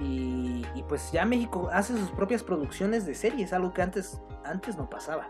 [0.01, 4.77] y, y pues ya México hace sus propias producciones de series, algo que antes, antes
[4.77, 5.29] no pasaba.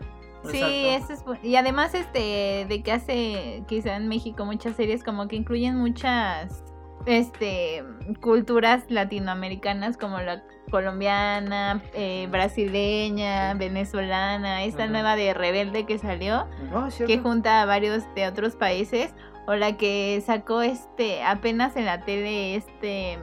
[0.49, 5.27] Sí, eso es y además este de que hace quizá en México muchas series como
[5.27, 6.63] que incluyen muchas
[7.07, 7.83] este
[8.21, 16.47] culturas latinoamericanas como la colombiana, eh, brasileña, venezolana, esta nueva de Rebelde que salió,
[16.89, 17.05] cierto.
[17.13, 19.13] que junta a varios de otros países
[19.47, 23.17] o la que sacó este apenas en la tele este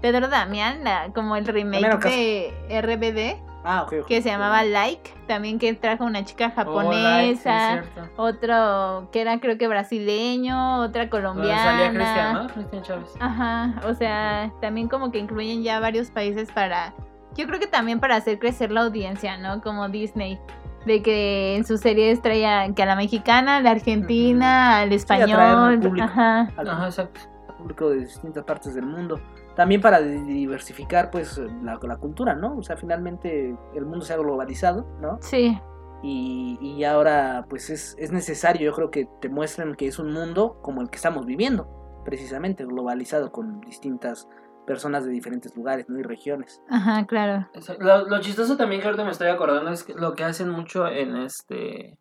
[0.00, 4.06] Pedro Damián, la- como el remake de RBD Ah, ok, ok.
[4.06, 7.82] que se llamaba Like, también que trajo una chica Oh, like, sí, japonesa,
[8.16, 12.42] otro que era creo que brasileño, otra Donde salía Cristian, colombiana.
[12.42, 12.48] ¿no?
[12.48, 13.10] Cristian Chávez.
[13.20, 16.94] Ajá, o sea, también como que incluyen ya varios países para,
[17.36, 19.60] yo creo que también para hacer crecer la audiencia, ¿no?
[19.60, 20.38] Como Disney,
[20.86, 24.92] de que en sus series traía que a la mexicana, a la argentina, al al
[24.92, 26.06] español, público.
[26.06, 26.48] ajá.
[26.56, 27.20] Al Ajá, exacto.
[27.58, 29.20] público de distintas partes del mundo.
[29.58, 32.56] También para di- diversificar pues la, la cultura, ¿no?
[32.56, 35.18] O sea, finalmente el mundo se ha globalizado, ¿no?
[35.20, 35.58] Sí,
[36.04, 40.12] Y, y ahora pues es, es necesario, yo creo que te muestren que es un
[40.12, 41.66] mundo como el que estamos viviendo,
[42.04, 44.28] precisamente, globalizado con distintas
[44.64, 45.98] personas de diferentes lugares, ¿no?
[45.98, 46.62] Y regiones.
[46.70, 47.48] ajá, claro.
[47.80, 50.86] Lo, lo chistoso también que ahorita me estoy acordando es que lo que hacen mucho
[50.86, 51.98] en este.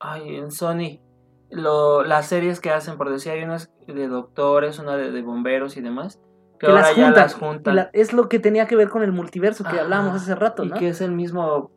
[0.00, 1.00] Ay, en Sony.
[1.50, 5.76] Lo, las series que hacen, por decir, hay unas de doctores, una de, de bomberos
[5.76, 6.20] y demás.
[6.58, 7.74] Que, ahora ya las juntan.
[7.74, 9.82] Y la- es lo que tenía que ver con el multiverso que Ajá.
[9.82, 11.70] hablábamos hace rato, Y que es el mismo.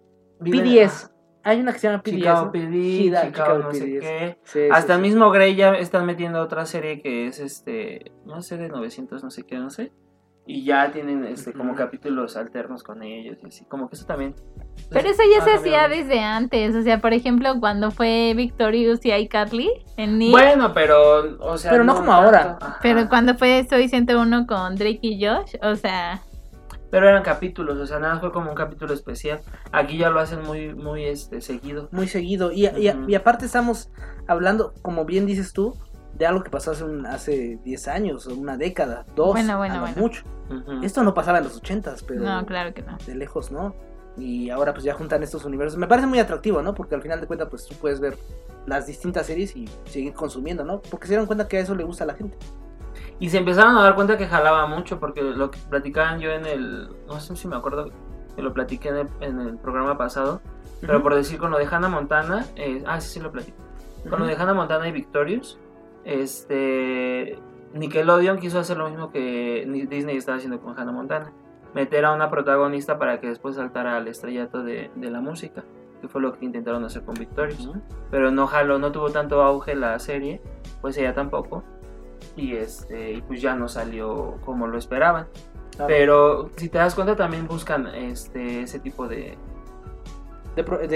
[0.43, 1.11] PDS.
[1.43, 2.15] Hay una que se llama PDS.
[2.17, 2.51] Chicago ¿no?
[2.51, 4.38] PD, Chicago no sé qué.
[4.43, 5.07] Sí, Hasta el sí.
[5.07, 8.11] mismo Grey ya están metiendo otra serie que es este.
[8.26, 9.91] No sé, de 900, no sé qué, no sé.
[10.52, 14.34] Y ya tienen este como capítulos alternos con ellos y así, como que eso también.
[14.89, 16.74] Pero pues, eso ya ha se hacía desde antes.
[16.76, 20.32] O sea, por ejemplo, cuando fue Victorious y iCarly en Nick.
[20.32, 21.70] Bueno, pero, o sea.
[21.70, 22.58] Pero no como ahora.
[22.60, 22.80] ajá.
[22.82, 26.20] Pero cuando fue Soy 101 con Drake y Josh, o sea,
[26.89, 29.41] Pero eran capítulos, o sea, nada más fue como un capítulo especial.
[29.72, 31.89] Aquí ya lo hacen muy, muy este, seguido.
[31.91, 32.52] muy seguido.
[32.52, 33.08] Y, y- Ujú.
[33.08, 33.91] y aparte estamos
[34.28, 35.76] hablando, como bien dices tú,
[36.20, 39.74] de algo que pasó hace, un- hace 10 años, o una década, dos, Bueno, bueno,
[39.76, 40.01] a lo bueno.
[40.01, 40.24] mucho.
[40.49, 40.84] Ujú.
[40.84, 42.97] Esto no pasaba en los 80s, pero no, claro que no.
[43.05, 43.74] de lejos, ¿no?
[44.17, 45.80] Y ahora pues ya juntan estos universos.
[45.80, 46.74] Me parece muy atractivo, ¿no?
[46.76, 48.17] Porque al final de cuentas pues tú puedes ver
[48.65, 50.82] las distintas series y seguir consumiendo, ¿no?
[50.82, 52.38] Porque se dieron cuenta que a eso le gusta a la gente.
[53.20, 56.45] Y se empezaron a dar cuenta que jalaba mucho, porque lo que platicaban yo en
[56.45, 56.89] el.
[57.07, 57.91] No sé si me acuerdo
[58.36, 60.41] que lo platiqué en el, en el programa pasado.
[60.82, 61.03] Pero Ujú.
[61.03, 62.45] por decir con lo de Hannah Montana.
[62.55, 63.57] eh, ah, sí, sí lo platico.
[64.09, 65.57] Con lo de Hannah Montana y Victorious.
[66.06, 67.38] Este.
[67.74, 71.32] Nickelodeon quiso hacer lo mismo que Disney estaba haciendo con Hannah Montana.
[71.76, 75.64] Meter a una protagonista para que después saltara al estrellato de, de la música.
[76.02, 77.70] Que fue lo que intentaron hacer con Victorious.
[78.10, 80.41] Pero no jaló, no tuvo tanto auge la serie.
[80.82, 81.64] Pues ella tampoco.
[82.36, 83.12] Y este.
[83.14, 85.28] Y pues ya no salió como lo esperaban.
[85.76, 85.88] Claro.
[85.88, 89.38] Pero si te das cuenta también buscan este ese tipo de,
[90.56, 90.88] de, de,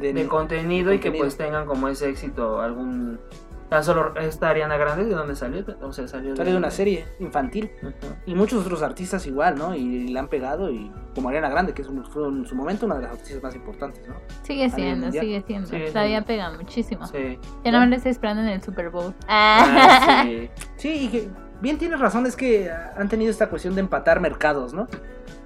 [0.00, 1.24] de- de contenido y que contenido.
[1.24, 3.20] pues tengan como ese éxito algún
[3.68, 7.04] tan solo esta Ariana Grande de dónde salió o sea salió sale de una serie
[7.18, 7.70] infantil.
[8.26, 9.74] Y muchos otros artistas igual, ¿no?
[9.74, 12.86] Y le han pegado y como Ariana Grande, que es un- fue en su momento
[12.86, 14.14] una de las artistas más importantes, ¿no?
[14.42, 15.66] Sigue siendo, sigue siendo.
[15.68, 17.06] Sigue Todavía pega muchísimo.
[17.06, 19.14] sí Ya no me lo estoy esperando en el Super Bowl.
[19.28, 20.50] Ah, sí.
[20.76, 21.28] Sí, y que
[21.60, 24.86] bien tienes razón, es que han tenido esta cuestión de empatar mercados, ¿no?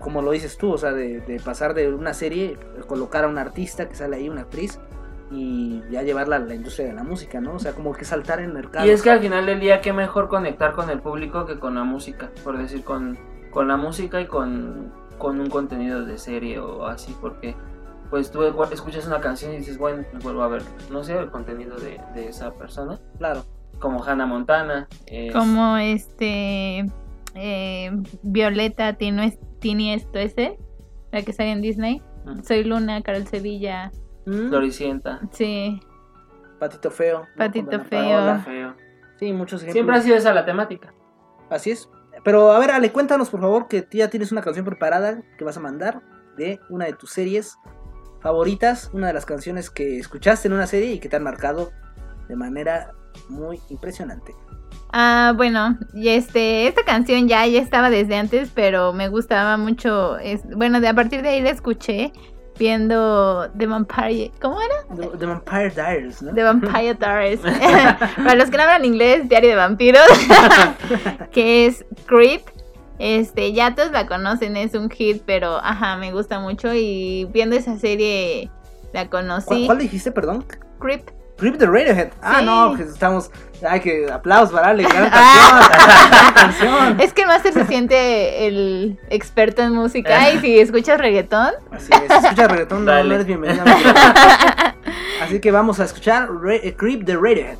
[0.01, 2.57] Como lo dices tú, o sea, de, de pasar de una serie,
[2.87, 4.79] colocar a un artista que sale ahí, una actriz,
[5.31, 7.55] y ya llevarla a la industria de la música, ¿no?
[7.55, 8.87] O sea, como que saltar en mercado.
[8.87, 11.75] y es que al final del día qué mejor conectar con el público que con
[11.75, 13.19] la música por decir con,
[13.51, 17.55] con la música y con, con un contenido de serie o así porque
[18.11, 21.31] pues tú escuchas una canción y dices bueno pues vuelvo a ver no sé el
[21.31, 23.45] contenido de, de esa persona Claro.
[23.79, 26.87] como Hannah Montana es- Como este.
[27.35, 27.91] eh,
[28.23, 30.57] Violeta tiene Tini esto ese.
[31.13, 32.03] La que sale en Disney.
[32.47, 33.91] Soy Luna, Carol Sevilla.
[34.29, 35.81] Mm, Floricienta Sí.
[36.59, 37.27] Patito Feo.
[37.37, 38.41] Patito Feo.
[38.41, 38.75] Feo.
[39.19, 39.73] Sí, muchos ejemplos.
[39.73, 40.93] Siempre ha sido esa la temática.
[41.51, 41.89] Así es.
[42.25, 45.45] Pero a ver, Ale, cuéntanos por favor que tú ya tienes una canción preparada que
[45.45, 46.03] vas a mandar
[46.37, 47.57] de una de tus series
[48.21, 51.71] favoritas, una de las canciones que escuchaste en una serie y que te han marcado
[52.29, 52.93] de manera
[53.29, 54.35] muy impresionante.
[54.93, 60.19] Ah, bueno, y este, esta canción ya, ya estaba desde antes, pero me gustaba mucho.
[60.19, 62.13] Es, bueno, de a partir de ahí la escuché
[62.59, 64.33] viendo The Vampire.
[64.41, 64.75] ¿Cómo era?
[64.97, 66.35] The, The Vampire Diaries, ¿no?
[66.35, 67.41] The Vampire Diaries.
[68.17, 70.07] Para los que no hablan inglés, Diario de Vampiros.
[71.33, 72.43] que es Creep.
[72.99, 76.75] Este, ya todos la conocen, es un hit, pero ajá, me gusta mucho.
[76.75, 78.51] Y viendo esa serie
[78.93, 79.67] la ¿Cuál, conocí.
[79.67, 80.45] cuál dijiste, perdón?
[80.81, 81.18] Creep.
[81.39, 82.11] Creep the Radiohead.
[82.21, 82.45] Ah, Sí.
[82.45, 83.31] no, que estamos.
[83.69, 85.69] Ay, que aplausos para Ale, gran canción.
[86.11, 87.01] gran canción.
[87.01, 91.91] Es que el Master se siente el experto en música y si escuchas reggaetón, Así
[91.93, 93.63] es, si escuchas reggaetón, no, no eres bienvenida.
[93.63, 94.77] a mi vida.
[95.23, 97.57] Así que vamos a escuchar eh, Creep the Radiohead.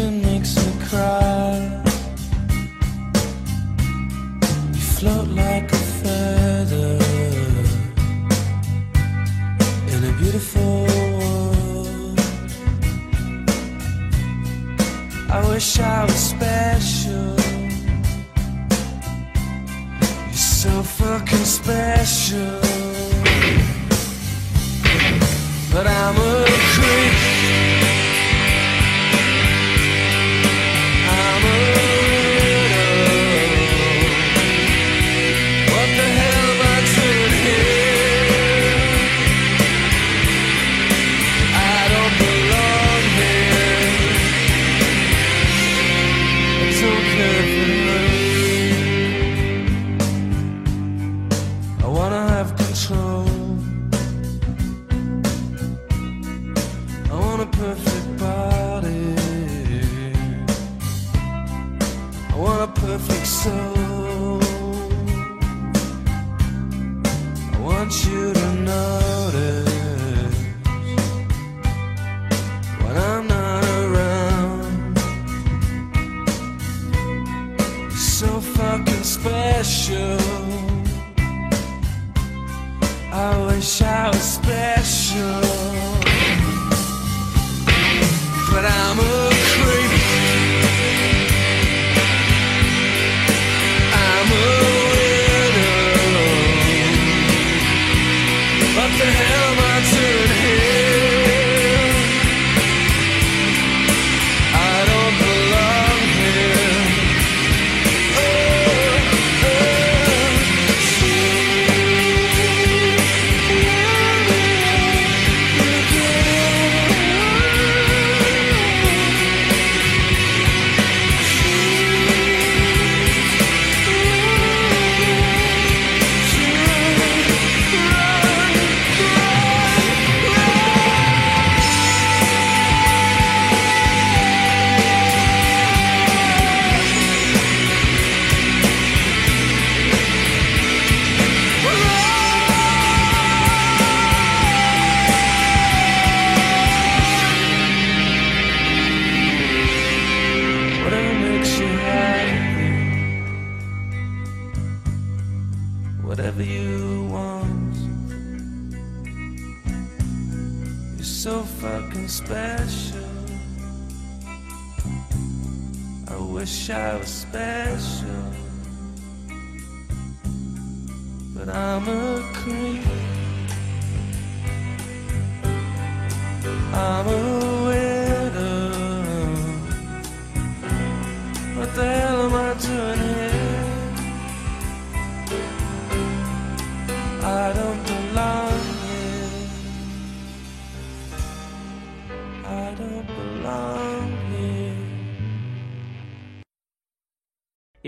[0.00, 1.82] Skin makes me cry.
[4.72, 6.98] You float like a feather
[9.92, 10.86] in a beautiful
[11.18, 12.18] world.
[15.28, 17.36] I wish I was special.
[20.28, 22.69] You're so fucking special.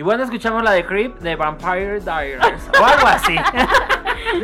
[0.03, 2.41] Y bueno, escuchamos la de Creep de Vampire Diaries
[2.81, 3.37] o algo así.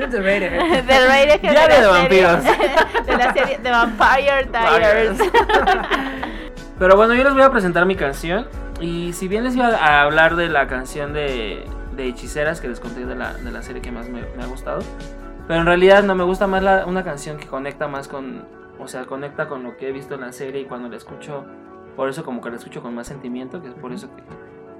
[0.09, 0.85] The Raider.
[0.87, 2.43] Del Raider Ya de, de la vampiros.
[2.45, 2.71] serie,
[3.07, 5.19] de la serie de Vampire Diaries.
[6.79, 8.47] Pero bueno, yo les voy a presentar mi canción.
[8.81, 11.65] Y si bien les iba a hablar de la canción de,
[11.97, 14.47] de Hechiceras que les conté de la, de la serie que más me, me ha
[14.47, 14.79] gustado.
[15.49, 18.45] Pero en realidad no me gusta más la- una canción que conecta más con.
[18.79, 21.45] O sea, conecta con lo que he visto en la serie y cuando la escucho.
[21.97, 23.61] Por eso, como que la escucho con más sentimiento.
[23.61, 24.23] Que es por eso que,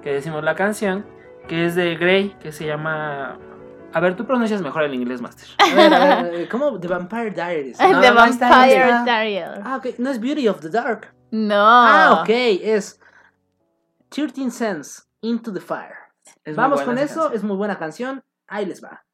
[0.09, 1.05] que decimos la canción.
[1.49, 3.39] Que es de Grey, que se llama.
[3.93, 5.47] A ver, tú pronuncias mejor el inglés, Master.
[5.59, 6.79] A ver, a ver, ¿cómo?
[6.81, 7.77] The Vampire Diaries.
[7.79, 9.03] The No, ahí Vampire.
[9.05, 9.61] Diaries.
[9.65, 9.99] Ah, ok.
[9.99, 11.13] No es Beauty of the Dark.
[11.31, 11.55] No.
[11.59, 12.29] Ah, ok.
[12.31, 13.01] Es
[14.09, 15.95] 13 Cents Into the Fire.
[16.45, 17.15] Es Vamos con eso.
[17.21, 17.35] canción.
[17.35, 18.25] Es muy buena canción.
[18.47, 19.05] Ahí les va.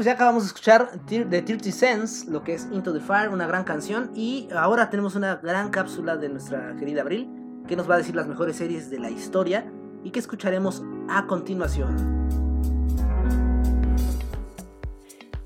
[0.00, 3.46] Pues ya acabamos de escuchar de 30 Cents, lo que es Into the Fire, una
[3.46, 4.10] gran canción.
[4.14, 7.28] Y ahora tenemos una gran cápsula de nuestra querida Abril,
[7.68, 9.70] que nos va a decir las mejores series de la historia
[10.02, 12.49] y que escucharemos a continuación.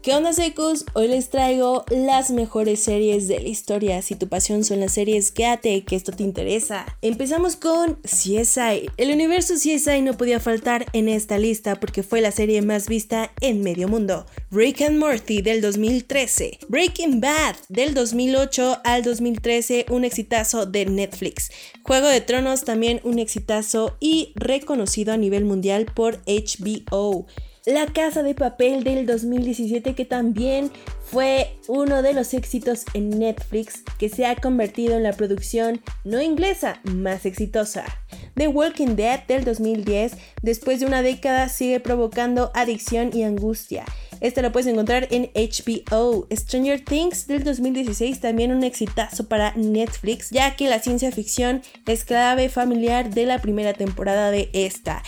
[0.04, 0.84] ¿Qué onda secos?
[0.92, 4.02] Hoy les traigo las mejores series de la historia.
[4.02, 6.84] Si tu pasión son las series, quédate, que esto te interesa.
[7.00, 8.90] Empezamos con CSI.
[8.98, 13.32] El universo CSI no podía faltar en esta lista porque fue la serie más vista
[13.40, 14.26] en medio mundo.
[14.50, 16.58] Rick and Morty del 2013.
[16.68, 21.50] Breaking Bad del 2008 al 2013, un exitazo de Netflix.
[21.82, 27.26] Juego de Tronos también un exitazo y reconocido a nivel mundial por HBO.
[27.66, 30.70] La Casa de Papel del 2017 que también
[31.02, 36.20] fue uno de los éxitos en Netflix que se ha convertido en la producción no
[36.20, 37.86] inglesa más exitosa.
[38.34, 40.12] The Walking Dead del 2010
[40.42, 43.86] después de una década sigue provocando adicción y angustia.
[44.20, 46.26] Esta lo puedes encontrar en HBO.
[46.30, 52.04] Stranger Things del 2016 también un exitazo para Netflix ya que la ciencia ficción es
[52.04, 55.02] clave familiar de la primera temporada de esta.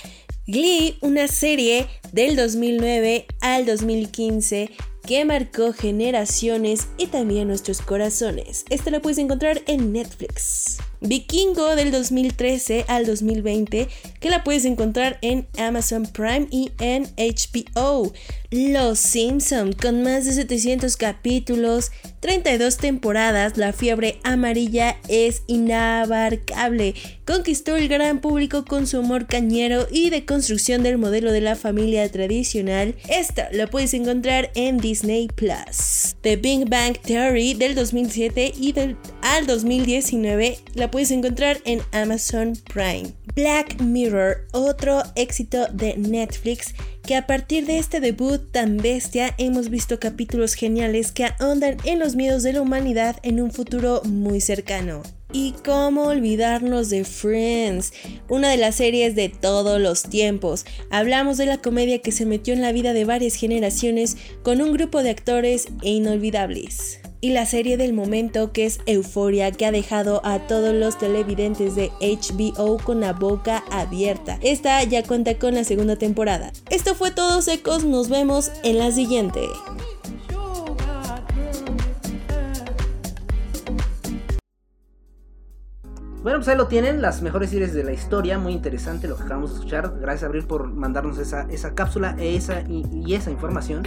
[0.48, 4.70] Glee, una serie del 2009 al 2015
[5.04, 8.64] que marcó generaciones y también nuestros corazones.
[8.70, 10.78] Esta la puedes encontrar en Netflix.
[11.00, 13.88] Vikingo del 2013 al 2020
[14.20, 18.12] que la puedes encontrar en Amazon Prime y en HBO.
[18.50, 21.90] Los Simpson con más de 700 capítulos,
[22.20, 26.94] 32 temporadas, la fiebre amarilla es inabarcable.
[27.26, 31.56] Conquistó el gran público con su humor cañero y de construcción del modelo de la
[31.56, 32.94] familia tradicional.
[33.08, 36.14] Esta la puedes encontrar en Disney Plus.
[36.22, 42.54] The Big Bang Theory del 2007 y del, al 2019 la puedes encontrar en Amazon
[42.72, 43.12] Prime.
[43.34, 46.74] Black Mirror, otro éxito de Netflix
[47.06, 51.98] que a partir de este debut tan bestia hemos visto capítulos geniales que ahondan en
[51.98, 55.02] los miedos de la humanidad en un futuro muy cercano.
[55.32, 57.92] Y cómo olvidarnos de Friends,
[58.28, 60.64] una de las series de todos los tiempos.
[60.90, 64.72] Hablamos de la comedia que se metió en la vida de varias generaciones con un
[64.72, 67.00] grupo de actores e inolvidables.
[67.26, 71.74] Y la serie del momento que es Euforia que ha dejado a todos los televidentes
[71.74, 74.38] de HBO con la boca abierta.
[74.42, 76.52] Esta ya cuenta con la segunda temporada.
[76.70, 79.40] Esto fue todo secos, nos vemos en la siguiente.
[86.22, 89.24] Bueno, pues ahí lo tienen, las mejores series de la historia, muy interesante lo que
[89.24, 89.94] acabamos de escuchar.
[90.00, 93.82] Gracias Abril por mandarnos esa, esa cápsula esa, y esa información.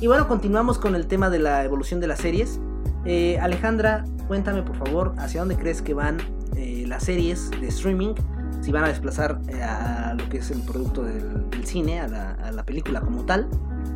[0.00, 2.60] Y bueno, continuamos con el tema de la evolución de las series.
[3.04, 6.18] Eh, Alejandra, cuéntame por favor, ¿hacia dónde crees que van
[6.56, 8.14] eh, las series de streaming?
[8.62, 12.32] Si van a desplazar eh, a lo que es el producto del, cine, a la,
[12.32, 13.48] a la película como tal,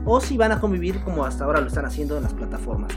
[0.04, 2.92] o si van a convivir como hasta ahora lo están haciendo en las plataformas.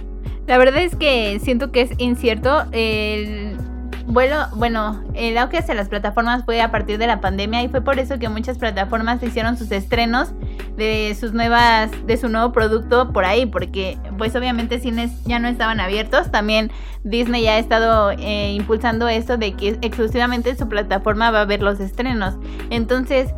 [0.48, 2.66] La verdad es que siento que es incierto.
[2.72, 3.58] El
[4.06, 7.82] vuelo, bueno, el auge hacia las plataformas fue a partir de la pandemia y fue
[7.82, 10.34] por eso que muchas plataformas hicieron sus estrenos
[10.78, 15.48] de sus nuevas, de su nuevo producto por ahí, porque pues obviamente cines ya no
[15.48, 16.32] estaban abiertos.
[16.32, 16.72] También
[17.04, 21.42] Disney ya ha estado eh, impulsando esto de que exclusivamente en su plataforma va a
[21.44, 22.36] haber los estrenos.
[22.70, 23.34] Entonces,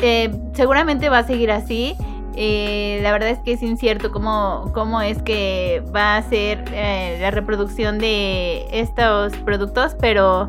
[0.00, 1.96] eh, seguramente va a seguir así.
[2.40, 7.18] Eh, la verdad es que es incierto cómo, cómo es que va a ser eh,
[7.20, 10.48] la reproducción de estos productos, pero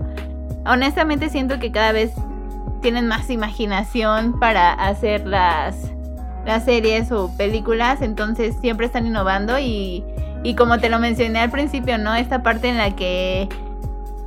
[0.68, 2.12] honestamente siento que cada vez
[2.84, 5.92] tienen más imaginación para hacer las,
[6.46, 10.04] las series o películas, entonces siempre están innovando y,
[10.44, 12.14] y como te lo mencioné al principio, ¿no?
[12.14, 13.50] Esta parte en la que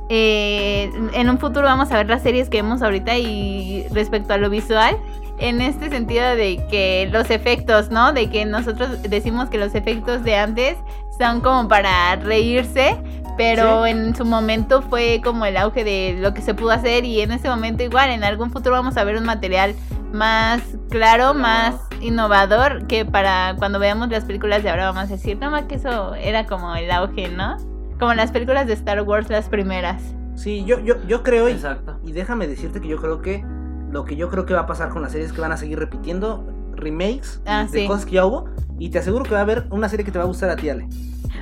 [0.09, 4.37] eh, en un futuro vamos a ver las series que vemos ahorita y respecto a
[4.37, 4.97] lo visual,
[5.43, 8.13] en este sentido de que los efectos, ¿no?
[8.13, 10.77] De que nosotros decimos que los efectos de antes
[11.19, 12.95] son como para reírse,
[13.35, 17.19] pero en su momento fue como el auge de lo que se pudo hacer y
[17.19, 19.75] en ese momento igual, en algún futuro vamos a ver un material
[20.13, 25.37] más claro, más innovador, que para cuando veamos las películas de ahora vamos a decir,
[25.39, 27.57] no más que eso era como el auge, ¿no?
[27.99, 30.01] Como las películas de Star Wars, las primeras.
[30.35, 31.99] Sí, yo, yo, yo creo, y, Exacto.
[32.05, 33.43] y déjame decirte que yo creo que
[33.93, 35.57] lo que yo creo que va a pasar con las series es que van a
[35.57, 37.87] seguir repitiendo remakes Ah, de sí.
[37.87, 38.49] cosas que ya hubo.
[38.79, 40.55] Y te aseguro que va a haber una serie que te va a gustar a
[40.55, 40.87] ti, Ale.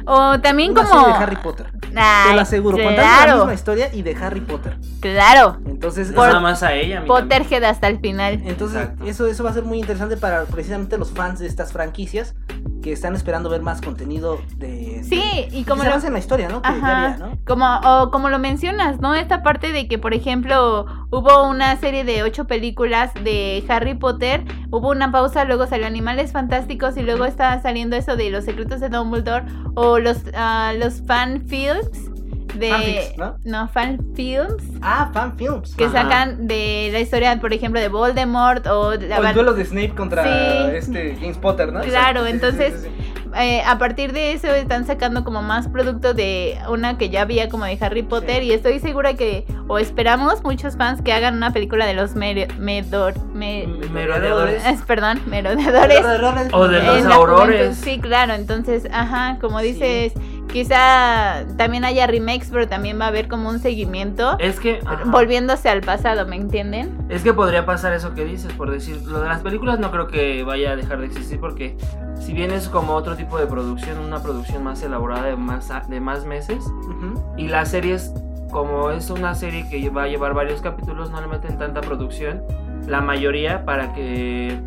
[0.05, 1.01] O también Una como...
[1.01, 1.71] serie de Harry Potter.
[1.79, 2.77] te Ay, lo aseguro.
[2.77, 4.77] Contando la claro, misma historia y de Harry Potter.
[4.99, 5.57] claro.
[5.65, 7.01] Entonces, Es eso- nada más a ella.
[7.01, 7.05] a.
[7.05, 8.41] Potterhead hasta el final.
[8.45, 9.05] entonces Exacto.
[9.05, 12.35] eso, eso va a ser muy interesante para precisamente los fans de estas franquicias
[12.83, 15.03] que están esperando ver más contenido de...
[15.03, 15.21] Sí,
[15.51, 16.61] y como lo, en la historia, ¿no?
[16.63, 17.05] Que ya Ajá.
[17.13, 17.37] había, ¿no?
[17.45, 19.13] Como, o como lo mencionas, ¿no?
[19.13, 24.43] Esta parte de que, por ejemplo, hubo una serie de ocho películas de Harry Potter,
[24.71, 28.79] hubo una pausa, luego salió Animales Fantásticos y luego está saliendo eso de Los Secretos
[28.79, 29.45] de Dumbledore
[29.75, 32.09] o los, ah, los fan films
[32.55, 32.69] de...
[32.69, 33.67] Fanfics, ¿no?
[33.69, 35.75] fan films Ah, fan films.
[35.75, 36.03] que Ajá.
[36.03, 39.89] sacan de la historia, por ejemplo, de Voldemort o la O el duelo de Snape
[39.95, 40.75] contra Sí.
[40.75, 41.81] este James Potter, ¿no?
[41.81, 43.31] Claro, Exacto, sí, sí, entonces- sí, sí.
[43.39, 47.47] eh, a partir de eso están sacando como más producto de una que ya había
[47.47, 51.53] como de Harry Potter y estoy segura que o esperamos muchos fans que hagan una
[51.53, 54.65] película de los mer- medor- me- Merodeadores.
[54.65, 56.03] es, perdón, merodeadores
[56.51, 57.77] O de los aurores.
[57.77, 60.11] Sí, claro, entonces, ajá, como dices,
[60.47, 64.79] quizá también haya remakes, pero también va a haber como un seguimiento Es que.
[64.85, 65.03] ajá.
[65.05, 66.97] volviéndose al pasado, ¿me entienden?
[67.09, 70.07] Es que podría pasar eso que dices, por decir, lo de las películas no creo
[70.07, 71.77] que vaya a dejar de existir porque
[72.19, 75.99] si bien es como otro tipo de producción, una producción más elaborada de más, de
[75.99, 77.23] más meses, Ujú.
[77.37, 78.13] y las series,
[78.51, 82.41] como es una serie que va a llevar varios capítulos, no le meten tanta producción,
[82.87, 84.59] la mayoría para que...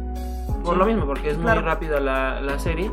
[0.64, 1.60] Por Sí, lo mismo, porque es claro.
[1.60, 2.90] muy rápida la, la serie.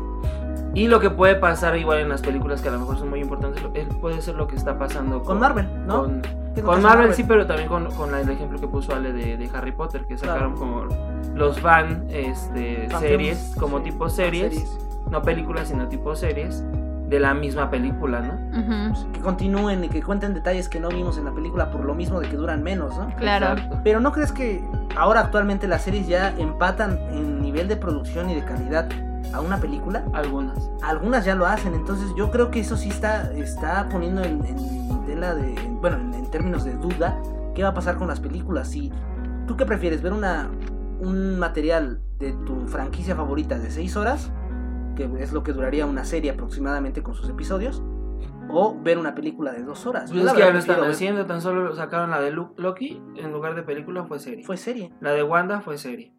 [0.74, 3.20] Y lo que puede pasar igual en las películas que a lo mejor son muy
[3.20, 6.02] importantes, eh, puede ser lo que está pasando con, Con Marvel, ¿no?
[6.02, 8.28] con- ¿Qué es lo con que hace Marvel sí, pero también con, con la- el
[8.30, 10.84] ejemplo que puso Ale de, de Harry Potter, que sacaron como
[11.34, 14.78] los fan este, Fan series, films, como sí, tipo series,
[15.10, 16.64] no películas, sino tipo series,
[17.08, 19.12] de la misma película, ¿no?
[19.12, 22.18] Que continúen y que cuenten detalles que no vimos en la película por lo mismo
[22.20, 23.14] de que duran menos, ¿no?
[23.16, 23.48] Claro.
[23.52, 23.80] Exacto.
[23.84, 24.64] Pero ¿no crees que
[24.96, 28.88] ahora actualmente las series ya empatan en nivel de producción y de calidad
[29.32, 30.04] a una película?
[30.12, 30.70] Algunas.
[30.82, 35.04] Algunas ya lo hacen, entonces yo creo que eso sí está, está poniendo en, en
[35.06, 37.20] tela de, en- bueno, en, en términos de duda,
[37.54, 38.74] qué va a pasar con las películas.
[38.74, 38.92] Y,
[39.46, 40.02] ¿Tú qué prefieres?
[40.02, 40.50] ¿Ver una,
[41.00, 44.30] un material de tu franquicia favorita de 6 horas,
[44.96, 47.82] que es lo que duraría una serie aproximadamente con sus episodios,
[48.48, 50.10] o ver una película de 2 horas?
[50.10, 53.02] Yo Pues la es que ya lo están haciendo, tan solo sacaron la de Loki,
[53.16, 54.44] en lugar de película fue serie.
[54.44, 54.92] Fue serie.
[55.00, 56.12] La de Wanda fue serie.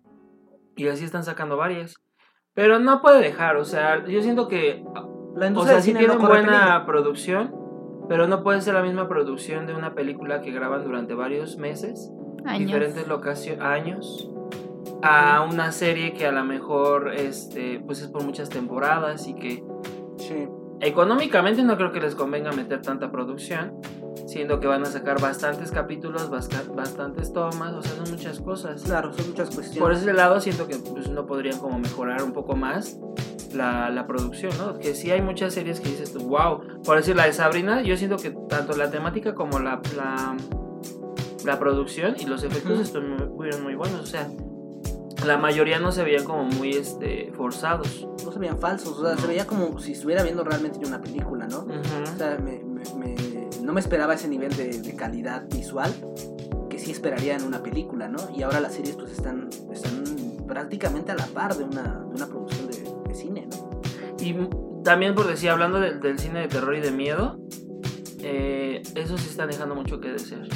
[0.76, 1.95] Y así están sacando varias.
[2.54, 4.84] Pero no puede dejar, o sea, yo siento que
[5.36, 6.86] La O industria sea, del sí cine no buena peligro.
[6.86, 7.56] producción,
[8.08, 12.12] pero no puede ser la misma producción de una película que graban durante varios meses,
[12.45, 12.68] Años.
[12.68, 14.30] diferentes locaciones, años,
[15.01, 19.64] a una serie que a lo mejor este, pues es por muchas temporadas y que
[20.18, 20.47] Sí.
[20.82, 23.74] económicamente no creo que les convenga meter tanta producción,
[24.28, 28.82] siendo que van a sacar bastantes capítulos, bastantes tomas, o sea, son muchas cosas.
[28.84, 29.80] Claro, son muchas cuestiones.
[29.80, 32.97] Por ese lado siento que pues, no podrían como mejorar un poco más
[33.53, 34.80] la, la producción, ¿no?
[34.80, 36.61] Que sí hay muchas series que dices tú, wow.
[36.84, 40.36] Por decir la de Sabrina, yo siento que tanto la temática como la, la,
[41.45, 42.82] la producción y los efectos Ujú.
[42.82, 44.01] estuvieron muy, buenos.
[44.01, 44.28] O sea,
[45.26, 48.07] la mayoría no se veían como muy este, forzados.
[48.26, 51.45] No se veían falsos, o sea, se veía como si estuviera viendo realmente una película,
[51.47, 51.59] ¿no?
[51.59, 53.16] O sea, me- me- me-
[53.64, 55.91] no me esperaba ese nivel de, de calidad visual
[56.70, 58.18] que sí esperaría en una película, ¿no?
[58.36, 60.03] Y ahora las series pues están, están
[60.47, 63.82] prácticamente a la par de una, de una producción de, de cine, ¿no?
[64.20, 64.36] Y
[64.84, 67.39] también por decir, hablando del- del cine de terror y de miedo,
[68.20, 70.47] eh, eso sí está dejando mucho que desear.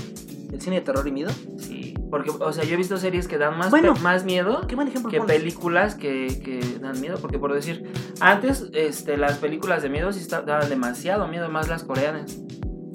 [0.52, 1.30] El cine de terror y miedo.
[1.60, 3.94] Sí, porque, o sea, yo he visto series que dan más, Bueno.
[4.02, 5.36] más miedo Qué buen ejemplo que pones.
[5.38, 7.18] películas que, que dan miedo.
[7.22, 7.92] Porque, por decir,
[8.22, 12.38] antes este, las películas de miedo sí daban demasiado miedo, más las coreanas.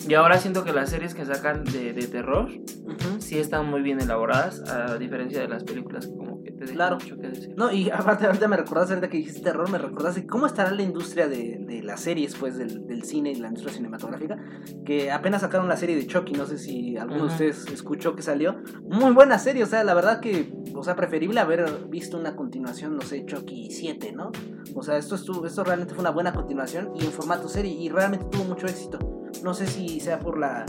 [0.09, 3.21] Y ahora siento que las series que sacan de, de terror Ujú.
[3.21, 6.75] sí están muy bien elaboradas, a diferencia de las películas que como que te dejan
[6.75, 6.97] Claro.
[6.97, 7.55] mucho que decir.
[7.57, 10.83] No, y aparte ahorita me recordaste, ahorita que dijiste terror, me recordaste cómo estará la
[10.83, 14.37] industria de, de las series, pues, del, del cine y la industria cinematográfica,
[14.85, 17.33] que apenas sacaron la serie de Chucky, no sé si alguno de Ujú.
[17.33, 18.57] ustedes escuchó que salió.
[18.83, 22.97] Muy buena serie, o sea, la verdad que, o sea, preferible haber visto una continuación,
[22.97, 24.33] no sé, Chucky 7, ¿no?
[24.75, 27.89] O sea, esto, estuvo, esto realmente fue una buena continuación y en formato serie y
[27.89, 28.99] realmente tuvo mucho éxito.
[29.43, 30.65] No sé si sea por la,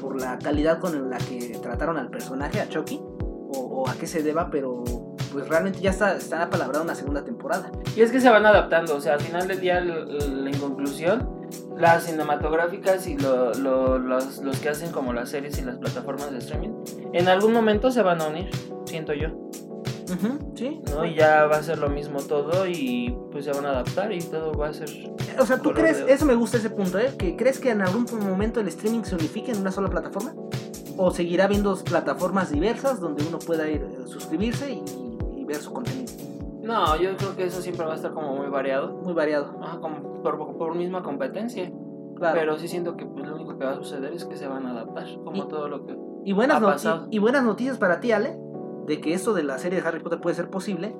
[0.00, 4.22] por la calidad con la que trataron al personaje, a Chucky, o, a qué se
[4.22, 4.84] deba, pero
[5.32, 7.70] pues realmente ya está, está apalabrada una segunda temporada.
[7.96, 11.28] Y es que se van adaptando, o sea, al final del día, en conclusión,
[11.76, 16.38] las cinematográficas y lo- los, los que hacen como las series y las plataformas de
[16.38, 16.70] streaming,
[17.12, 18.50] en algún momento se van a unir,
[18.84, 19.28] siento yo,
[20.10, 20.80] Ujú, sí.
[20.94, 21.04] ¿no?
[21.04, 24.20] Y ya va a ser lo mismo todo y pues se van a adaptar y
[24.20, 24.88] todo va a ser...
[25.38, 27.12] O sea, ¿tú crees, de- eso me gusta ese punto, ¿eh?
[27.18, 30.34] ¿Que crees que en algún momento el streaming se unifique en una sola plataforma?
[30.96, 34.82] ¿O seguirá habiendo plataformas diversas donde uno pueda ir eh, suscribirse y,
[35.36, 36.12] y ver su contenido?
[36.62, 39.78] No, yo creo que eso siempre va a estar como muy variado, Muy variado, Ajá,
[39.80, 41.70] como por, por misma competencia,
[42.16, 42.36] claro.
[42.38, 44.66] pero sí siento que pues, lo único que va a suceder es que se van
[44.66, 45.96] a adaptar, como Y- todo lo que...
[46.24, 47.06] y, buenas ha pasado.
[47.10, 48.36] y, y buenas noticias para ti, Ale,
[48.88, 50.96] de que esto de la serie de Harry Potter puede ser posible,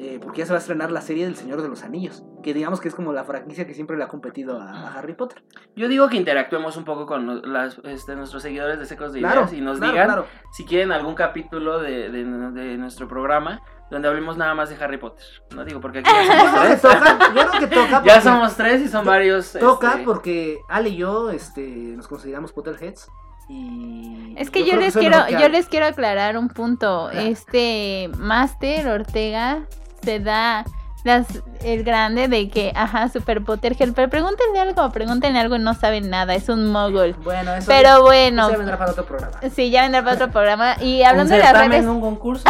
[0.00, 2.54] eh, porque ya se va a estrenar la serie del Señor de los Anillos, que
[2.54, 5.42] digamos que es como la franquicia que siempre le ha competido a, Harry Potter.
[5.74, 9.40] Yo digo que interactuemos un poco con las, este, nuestros seguidores de Secos de Claro,
[9.40, 10.26] Ideas y nos claro, digan claro.
[10.52, 13.60] si quieren algún capítulo de, de- de nuestro programa
[13.90, 15.24] donde hablemos nada más de Harry Potter.
[15.54, 16.82] No digo porque aquí ya somos tres.
[16.82, 18.02] toca, yo creo que toca.
[18.04, 19.52] ya somos tres y son varios.
[19.52, 23.08] Toca este, porque Ale y yo este, nos consideramos Potterheads
[23.48, 24.34] y...
[24.36, 27.08] Es que yo, les quiero, yo les quiero aclarar un punto.
[27.10, 27.26] Claro.
[27.28, 29.62] Este Master Ortega
[30.02, 30.64] se da
[31.08, 31.26] las
[31.64, 36.34] el grande de que, ajá, Super Potterhead, pero pregúntenle algo, pregúntenle algo, no saben nada,
[36.34, 37.14] es un mogul.
[37.24, 39.40] Bueno, eso Pero bueno, ya vendrá para otro programa.
[39.54, 40.76] sí, ya vendrá para otro programa.
[40.80, 42.44] Y un hablando de las redes, un concurso.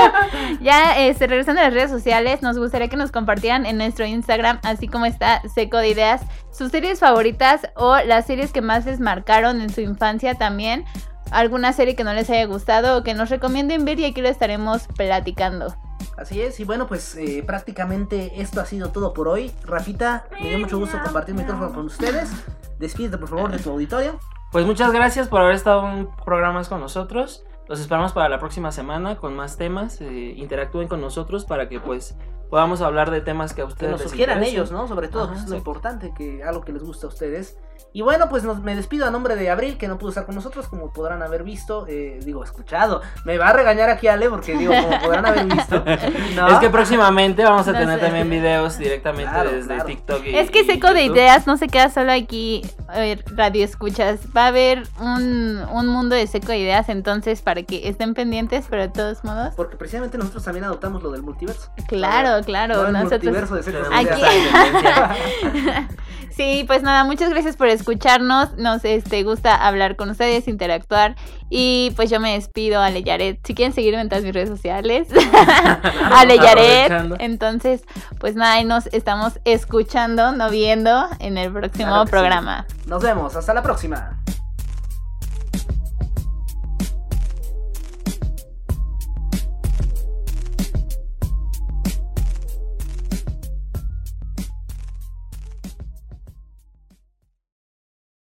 [0.60, 4.58] ya este, regresando a las redes sociales, nos gustaría que nos compartieran en nuestro Instagram,
[4.64, 9.00] así como está Seco de Ideas, sus series favoritas o las series que más les
[9.00, 10.84] marcaron en su infancia también.
[11.30, 14.28] Alguna serie que no les haya gustado o que nos recomienden ver y aquí lo
[14.28, 15.76] estaremos platicando.
[16.16, 19.52] Así es, y bueno, pues eh, prácticamente esto ha sido todo por hoy.
[19.64, 22.30] Rafita, me dio mucho gusto compartir el micrófono con ustedes.
[22.78, 24.18] Despídete por favor de tu auditorio.
[24.52, 27.44] Pues muchas gracias por haber estado un programa más con nosotros.
[27.68, 30.00] Los esperamos para la próxima semana con más temas.
[30.00, 32.16] eh, interactúen con nosotros para que pues
[32.50, 34.56] podamos hablar de temas que a Que ustedes nos les sugieran interesen.
[34.56, 34.88] ellos, ¿no?
[34.88, 37.56] Sobre todo, Ajá, que es lo importante, que algo que les gusta a ustedes.
[37.92, 40.36] Y bueno, pues nos, me despido a nombre de Abril, que no pudo estar con
[40.36, 43.02] nosotros, como podrán haber visto, eh, digo, escuchado.
[43.24, 45.82] Me va a regañar aquí Ale, porque digo, como podrán haber visto.
[46.36, 46.48] ¿no?
[46.48, 48.04] Es que próximamente vamos a No tener sé.
[48.06, 49.84] también videos directamente Claro, desde claro.
[49.86, 50.24] TikTok.
[50.24, 51.02] y- Es que y Seco de.
[51.04, 52.62] Ideas no se queda solo aquí,
[52.94, 54.20] eh, radio escuchas.
[54.36, 58.66] Va a haber un, un mundo de Seco de Ideas, entonces para que estén pendientes,
[58.70, 59.54] pero de todos modos.
[59.56, 61.72] Porque precisamente nosotros también adoptamos lo del multiverso.
[61.88, 62.76] Claro, claro.
[62.82, 63.24] No el nosotros...
[63.24, 64.20] multiverso de Secos de Aquí.
[65.58, 65.88] Ideas.
[66.36, 68.56] Sí, pues nada, muchas gracias por escucharnos.
[68.56, 71.16] Nos este, gusta hablar con ustedes, interactuar.
[71.48, 73.40] Y pues yo me despido, Ale Yaret.
[73.44, 75.08] Si quieren seguirme en todas mis redes sociales,
[76.12, 77.16] Ale Yaret.
[77.18, 77.82] Entonces,
[78.18, 82.10] pues nada, ahí nos estamos escuchando, no viendo, en el próximo Claro que sí.
[82.10, 82.66] programa.
[82.86, 84.20] Nos vemos, hasta la próxima.